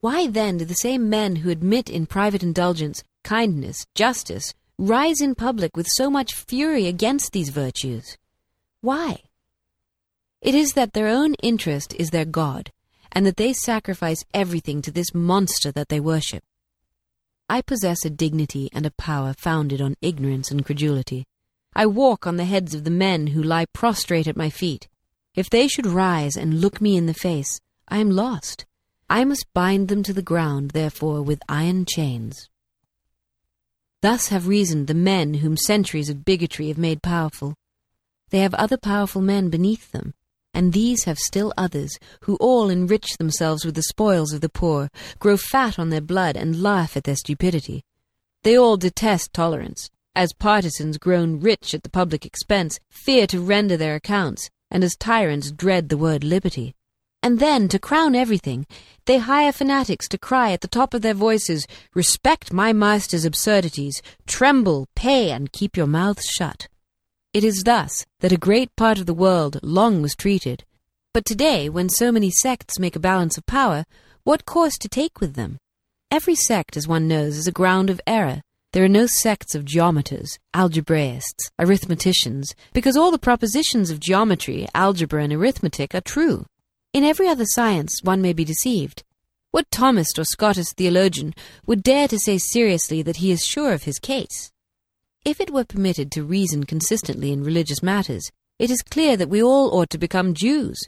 Why 0.00 0.26
then 0.26 0.58
do 0.58 0.66
the 0.66 0.74
same 0.74 1.08
men 1.08 1.36
who 1.36 1.48
admit 1.48 1.88
in 1.88 2.04
private 2.04 2.42
indulgence, 2.42 3.02
kindness, 3.22 3.86
justice, 3.94 4.52
rise 4.78 5.22
in 5.22 5.34
public 5.34 5.78
with 5.78 5.86
so 5.88 6.10
much 6.10 6.34
fury 6.34 6.86
against 6.86 7.32
these 7.32 7.48
virtues? 7.48 8.18
Why? 8.82 9.22
It 10.42 10.54
is 10.54 10.74
that 10.74 10.92
their 10.92 11.08
own 11.08 11.32
interest 11.36 11.94
is 11.94 12.10
their 12.10 12.26
God, 12.26 12.70
and 13.10 13.24
that 13.24 13.38
they 13.38 13.54
sacrifice 13.54 14.22
everything 14.34 14.82
to 14.82 14.90
this 14.90 15.14
monster 15.14 15.72
that 15.72 15.88
they 15.88 15.98
worship. 15.98 16.44
I 17.48 17.60
possess 17.60 18.04
a 18.04 18.10
dignity 18.10 18.70
and 18.72 18.86
a 18.86 18.90
power 18.92 19.34
founded 19.36 19.80
on 19.80 19.96
ignorance 20.00 20.50
and 20.50 20.64
credulity. 20.64 21.24
I 21.74 21.86
walk 21.86 22.26
on 22.26 22.36
the 22.36 22.44
heads 22.44 22.74
of 22.74 22.84
the 22.84 22.90
men 22.90 23.28
who 23.28 23.42
lie 23.42 23.66
prostrate 23.66 24.26
at 24.26 24.36
my 24.36 24.48
feet. 24.48 24.88
If 25.34 25.50
they 25.50 25.68
should 25.68 25.86
rise 25.86 26.36
and 26.36 26.60
look 26.60 26.80
me 26.80 26.96
in 26.96 27.06
the 27.06 27.14
face, 27.14 27.60
I 27.88 27.98
am 27.98 28.10
lost. 28.10 28.64
I 29.10 29.24
must 29.24 29.52
bind 29.52 29.88
them 29.88 30.02
to 30.04 30.12
the 30.12 30.22
ground, 30.22 30.70
therefore, 30.70 31.22
with 31.22 31.42
iron 31.48 31.84
chains. 31.84 32.48
Thus 34.00 34.28
have 34.28 34.48
reasoned 34.48 34.86
the 34.86 34.94
men 34.94 35.34
whom 35.34 35.56
centuries 35.56 36.08
of 36.08 36.24
bigotry 36.24 36.68
have 36.68 36.78
made 36.78 37.02
powerful. 37.02 37.54
They 38.30 38.40
have 38.40 38.54
other 38.54 38.78
powerful 38.78 39.20
men 39.20 39.50
beneath 39.50 39.92
them, 39.92 40.14
and 40.54 40.72
these 40.72 41.04
have 41.04 41.18
still 41.18 41.52
others, 41.56 41.98
who 42.20 42.36
all 42.36 42.70
enrich 42.70 43.16
themselves 43.18 43.64
with 43.64 43.74
the 43.74 43.82
spoils 43.82 44.32
of 44.32 44.40
the 44.40 44.48
poor, 44.48 44.88
grow 45.18 45.36
fat 45.36 45.78
on 45.78 45.90
their 45.90 46.00
blood, 46.00 46.36
and 46.36 46.62
laugh 46.62 46.96
at 46.96 47.04
their 47.04 47.16
stupidity. 47.16 47.82
They 48.44 48.56
all 48.56 48.76
detest 48.76 49.32
tolerance, 49.32 49.90
as 50.14 50.32
partisans 50.32 50.98
grown 50.98 51.40
rich 51.40 51.74
at 51.74 51.82
the 51.82 51.90
public 51.90 52.24
expense 52.24 52.78
fear 52.88 53.26
to 53.26 53.40
render 53.40 53.76
their 53.76 53.96
accounts, 53.96 54.48
and 54.70 54.84
as 54.84 54.96
tyrants 54.96 55.50
dread 55.50 55.88
the 55.88 55.98
word 55.98 56.22
liberty. 56.24 56.74
And 57.22 57.40
then, 57.40 57.68
to 57.68 57.78
crown 57.78 58.14
everything, 58.14 58.66
they 59.06 59.16
hire 59.16 59.50
fanatics 59.50 60.08
to 60.08 60.18
cry 60.18 60.52
at 60.52 60.60
the 60.60 60.68
top 60.68 60.92
of 60.92 61.00
their 61.00 61.14
voices, 61.14 61.66
Respect 61.94 62.52
my 62.52 62.74
master's 62.74 63.24
absurdities, 63.24 64.02
tremble, 64.26 64.86
pay, 64.94 65.30
and 65.30 65.50
keep 65.50 65.74
your 65.74 65.86
mouths 65.86 66.26
shut. 66.26 66.68
It 67.34 67.42
is 67.42 67.64
thus 67.64 68.06
that 68.20 68.30
a 68.30 68.36
great 68.36 68.70
part 68.76 69.00
of 69.00 69.06
the 69.06 69.12
world 69.12 69.58
long 69.60 70.00
was 70.00 70.14
treated. 70.14 70.62
But 71.12 71.24
today, 71.24 71.68
when 71.68 71.88
so 71.88 72.12
many 72.12 72.30
sects 72.30 72.78
make 72.78 72.94
a 72.94 73.00
balance 73.00 73.36
of 73.36 73.44
power, 73.44 73.84
what 74.22 74.46
course 74.46 74.78
to 74.78 74.88
take 74.88 75.20
with 75.20 75.34
them? 75.34 75.58
Every 76.12 76.36
sect, 76.36 76.76
as 76.76 76.86
one 76.86 77.08
knows, 77.08 77.36
is 77.36 77.48
a 77.48 77.52
ground 77.60 77.90
of 77.90 78.00
error. 78.06 78.42
There 78.72 78.84
are 78.84 78.88
no 78.88 79.06
sects 79.08 79.56
of 79.56 79.64
geometers, 79.64 80.38
algebraists, 80.54 81.50
arithmeticians, 81.60 82.54
because 82.72 82.96
all 82.96 83.10
the 83.10 83.18
propositions 83.18 83.90
of 83.90 83.98
geometry, 83.98 84.68
algebra, 84.72 85.24
and 85.24 85.32
arithmetic 85.32 85.92
are 85.92 86.00
true. 86.00 86.46
In 86.92 87.02
every 87.02 87.26
other 87.26 87.46
science, 87.46 87.98
one 88.04 88.22
may 88.22 88.32
be 88.32 88.44
deceived. 88.44 89.02
What 89.50 89.68
Thomist 89.70 90.20
or 90.20 90.24
Scotist 90.24 90.76
theologian 90.76 91.34
would 91.66 91.82
dare 91.82 92.06
to 92.06 92.18
say 92.20 92.38
seriously 92.38 93.02
that 93.02 93.16
he 93.16 93.32
is 93.32 93.44
sure 93.44 93.72
of 93.72 93.82
his 93.82 93.98
case? 93.98 94.52
If 95.24 95.40
it 95.40 95.50
were 95.50 95.64
permitted 95.64 96.12
to 96.12 96.22
reason 96.22 96.64
consistently 96.64 97.32
in 97.32 97.42
religious 97.42 97.82
matters, 97.82 98.30
it 98.58 98.70
is 98.70 98.82
clear 98.82 99.16
that 99.16 99.30
we 99.30 99.42
all 99.42 99.74
ought 99.74 99.88
to 99.90 99.98
become 99.98 100.34
Jews, 100.34 100.78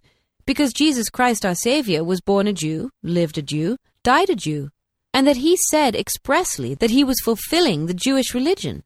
because 0.44 0.74
Jesus 0.74 1.08
Christ 1.08 1.46
our 1.46 1.54
Saviour 1.54 2.04
was 2.04 2.20
born 2.20 2.46
a 2.46 2.52
Jew, 2.52 2.90
lived 3.02 3.38
a 3.38 3.42
Jew, 3.42 3.78
died 4.04 4.28
a 4.28 4.36
Jew, 4.36 4.68
and 5.14 5.26
that 5.26 5.38
he 5.38 5.56
said 5.70 5.96
expressly 5.96 6.74
that 6.74 6.90
he 6.90 7.02
was 7.02 7.18
fulfilling 7.24 7.86
the 7.86 7.94
Jewish 7.94 8.34
religion. 8.34 8.84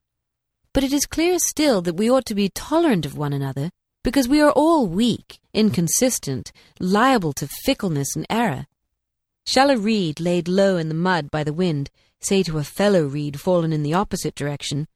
But 0.72 0.84
it 0.84 0.92
is 0.92 1.04
clear 1.04 1.40
still 1.40 1.82
that 1.82 1.96
we 1.96 2.08
ought 2.08 2.26
to 2.26 2.34
be 2.36 2.48
tolerant 2.48 3.04
of 3.04 3.18
one 3.18 3.32
another, 3.32 3.70
because 4.04 4.28
we 4.28 4.40
are 4.40 4.52
all 4.52 4.86
weak, 4.86 5.40
inconsistent, 5.52 6.52
liable 6.78 7.32
to 7.32 7.48
fickleness 7.64 8.14
and 8.14 8.24
error. 8.30 8.68
Shall 9.46 9.70
a 9.70 9.76
reed 9.76 10.20
laid 10.20 10.46
low 10.46 10.76
in 10.76 10.88
the 10.88 10.94
mud 10.94 11.28
by 11.28 11.42
the 11.42 11.52
wind 11.52 11.90
say 12.20 12.44
to 12.44 12.58
a 12.58 12.64
fellow 12.64 13.04
reed 13.06 13.40
fallen 13.40 13.72
in 13.72 13.82
the 13.82 13.94
opposite 13.94 14.36
direction, 14.36 14.86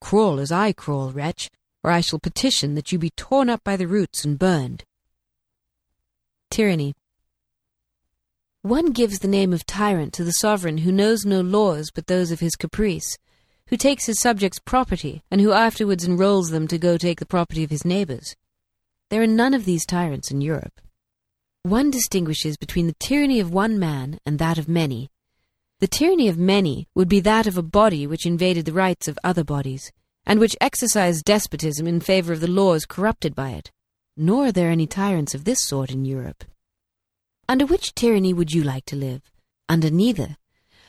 Crawl 0.00 0.40
as 0.40 0.50
I 0.50 0.72
crawl, 0.72 1.12
wretch, 1.12 1.50
or 1.82 1.90
I 1.90 2.00
shall 2.00 2.18
petition 2.18 2.74
that 2.74 2.92
you 2.92 2.98
be 2.98 3.10
torn 3.10 3.48
up 3.48 3.62
by 3.64 3.76
the 3.76 3.86
roots 3.86 4.24
and 4.24 4.38
burned. 4.38 4.84
Tyranny. 6.50 6.94
One 8.62 8.92
gives 8.92 9.20
the 9.20 9.28
name 9.28 9.52
of 9.52 9.64
tyrant 9.64 10.12
to 10.14 10.24
the 10.24 10.32
sovereign 10.32 10.78
who 10.78 10.92
knows 10.92 11.24
no 11.24 11.40
laws 11.40 11.90
but 11.94 12.06
those 12.06 12.30
of 12.30 12.40
his 12.40 12.56
caprice, 12.56 13.16
who 13.68 13.76
takes 13.76 14.06
his 14.06 14.20
subjects' 14.20 14.58
property, 14.58 15.22
and 15.30 15.40
who 15.40 15.52
afterwards 15.52 16.04
enrolls 16.04 16.50
them 16.50 16.66
to 16.68 16.76
go 16.76 16.98
take 16.98 17.20
the 17.20 17.26
property 17.26 17.62
of 17.62 17.70
his 17.70 17.84
neighbors. 17.84 18.34
There 19.10 19.22
are 19.22 19.26
none 19.26 19.54
of 19.54 19.64
these 19.64 19.86
tyrants 19.86 20.30
in 20.30 20.40
Europe. 20.40 20.80
One 21.62 21.90
distinguishes 21.90 22.56
between 22.56 22.86
the 22.86 22.96
tyranny 22.98 23.38
of 23.38 23.52
one 23.52 23.78
man 23.78 24.18
and 24.26 24.38
that 24.38 24.58
of 24.58 24.68
many, 24.68 25.08
the 25.80 25.88
tyranny 25.88 26.28
of 26.28 26.38
many 26.38 26.86
would 26.94 27.08
be 27.08 27.20
that 27.20 27.46
of 27.46 27.56
a 27.56 27.62
body 27.62 28.06
which 28.06 28.26
invaded 28.26 28.66
the 28.66 28.72
rights 28.72 29.08
of 29.08 29.18
other 29.24 29.42
bodies, 29.42 29.90
and 30.26 30.38
which 30.38 30.56
exercised 30.60 31.24
despotism 31.24 31.86
in 31.86 32.00
favor 32.00 32.34
of 32.34 32.40
the 32.40 32.50
laws 32.50 32.84
corrupted 32.84 33.34
by 33.34 33.50
it. 33.50 33.70
Nor 34.14 34.46
are 34.46 34.52
there 34.52 34.70
any 34.70 34.86
tyrants 34.86 35.34
of 35.34 35.44
this 35.44 35.64
sort 35.64 35.90
in 35.90 36.04
Europe. 36.04 36.44
Under 37.48 37.64
which 37.64 37.94
tyranny 37.94 38.34
would 38.34 38.52
you 38.52 38.62
like 38.62 38.84
to 38.86 38.96
live? 38.96 39.22
Under 39.70 39.90
neither. 39.90 40.36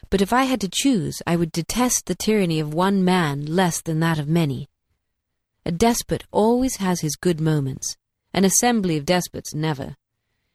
But 0.09 0.21
if 0.21 0.33
I 0.33 0.43
had 0.43 0.59
to 0.61 0.69
choose, 0.69 1.21
I 1.25 1.37
would 1.37 1.53
detest 1.53 2.05
the 2.05 2.15
tyranny 2.15 2.59
of 2.59 2.73
one 2.73 3.05
man 3.05 3.45
less 3.45 3.81
than 3.81 4.01
that 4.01 4.19
of 4.19 4.27
many. 4.27 4.67
A 5.65 5.71
despot 5.71 6.25
always 6.31 6.75
has 6.77 6.99
his 6.99 7.15
good 7.15 7.39
moments, 7.39 7.95
an 8.33 8.43
assembly 8.43 8.97
of 8.97 9.05
despots 9.05 9.53
never. 9.55 9.95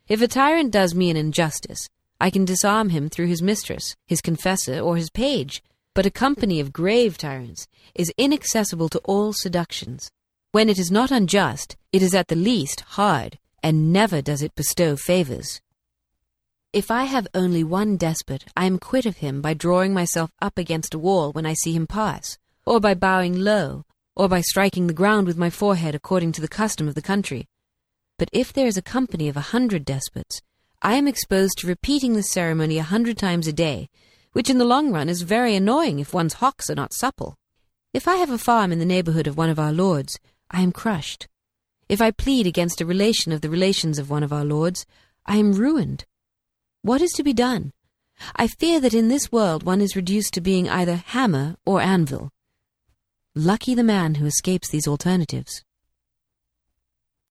If 0.09 0.21
a 0.21 0.29
tyrant 0.29 0.73
does 0.73 0.95
me 0.95 1.09
an 1.09 1.17
injustice, 1.17 1.89
I 2.21 2.31
can 2.31 2.45
disarm 2.45 2.89
him 2.91 3.09
through 3.09 3.27
his 3.27 3.43
mistress, 3.43 3.97
his 4.07 4.21
confessor, 4.21 4.81
or 4.81 4.97
his 4.97 5.11
page. 5.11 5.63
But 5.95 6.07
a 6.07 6.11
company 6.11 6.61
of 6.61 6.73
grave 6.73 7.17
tyrants 7.17 7.67
is 7.95 8.13
inaccessible 8.19 8.89
to 8.91 8.99
all 9.01 9.33
seductions. 9.33 10.11
When 10.53 10.69
it 10.69 10.79
is 10.79 10.91
not 10.91 11.11
unjust, 11.11 11.77
it 11.93 12.03
is 12.03 12.15
at 12.15 12.29
the 12.29 12.37
least 12.37 12.81
hard, 12.81 13.39
and 13.63 13.93
never 13.93 14.23
does 14.23 14.43
it 14.43 14.55
bestow 14.55 14.97
favors. 14.97 15.61
If 16.73 16.91
I 16.91 17.05
have 17.05 17.27
only 17.35 17.65
one 17.65 17.97
despot, 17.97 18.45
I 18.57 18.67
am 18.67 18.79
quit 18.79 19.07
of 19.07 19.19
him 19.19 19.41
by 19.41 19.55
drawing 19.55 19.95
myself 19.95 20.31
up 20.43 20.59
against 20.59 20.95
a 20.95 20.99
wall 20.99 21.33
when 21.33 21.47
I 21.47 21.55
see 21.55 21.73
him 21.73 21.87
pass, 21.87 22.39
or 22.67 22.81
by 22.81 22.93
bowing 22.95 23.39
low, 23.39 23.85
or 24.15 24.29
by 24.29 24.41
striking 24.41 24.87
the 24.87 24.93
ground 24.93 25.27
with 25.27 25.39
my 25.39 25.49
forehead 25.49 25.95
according 25.95 26.33
to 26.33 26.41
the 26.41 26.49
custom 26.49 26.89
of 26.89 26.95
the 26.95 27.03
country. 27.03 27.47
But 28.19 28.29
if 28.33 28.53
there 28.53 28.67
is 28.67 28.77
a 28.77 28.83
company 28.83 29.29
of 29.29 29.37
a 29.37 29.53
hundred 29.53 29.85
despots, 29.85 30.43
I 30.87 30.95
am 30.95 31.09
exposed 31.09 31.59
to 31.59 31.67
repeating 31.67 32.13
the 32.13 32.23
ceremony 32.23 32.79
a 32.79 32.85
hundred 32.85 33.19
times 33.19 33.49
a 33.49 33.53
day, 33.53 33.89
which 34.35 34.49
in 34.49 34.59
the 34.59 34.65
long 34.65 34.93
run 34.93 35.09
is 35.09 35.23
very 35.23 35.57
annoying 35.57 35.99
if 35.99 36.15
one's 36.15 36.35
hocks 36.35 36.71
are 36.71 36.77
not 36.77 36.95
supple. 36.95 37.35
If 37.93 38.07
I 38.07 38.19
have 38.19 38.31
a 38.31 38.39
farm 38.39 38.71
in 38.71 38.79
the 38.79 38.85
neighborhood 38.85 39.27
of 39.27 39.37
one 39.37 39.51
of 39.51 39.59
our 39.59 39.73
lords, 39.73 40.17
I 40.49 40.61
am 40.63 40.71
crushed. 40.71 41.27
If 41.89 42.01
I 42.01 42.13
plead 42.13 42.47
against 42.47 42.81
a 42.81 42.87
relation 42.87 43.33
of 43.33 43.41
the 43.41 43.51
relations 43.51 43.99
of 43.99 44.11
one 44.11 44.23
of 44.23 44.33
our 44.33 44.45
lords, 44.45 44.87
I 45.27 45.39
am 45.39 45.55
ruined. 45.55 46.05
What 46.83 47.03
is 47.03 47.11
to 47.15 47.25
be 47.25 47.33
done? 47.33 47.73
I 48.37 48.47
fear 48.47 48.79
that 48.79 48.95
in 48.95 49.09
this 49.09 49.33
world 49.33 49.65
one 49.65 49.81
is 49.81 49.97
reduced 49.97 50.35
to 50.35 50.41
being 50.41 50.69
either 50.69 51.03
hammer 51.05 51.57
or 51.67 51.81
anvil. 51.81 52.31
Lucky 53.35 53.75
the 53.75 53.83
man 53.83 54.15
who 54.15 54.27
escapes 54.27 54.69
these 54.69 54.87
alternatives. 54.87 55.65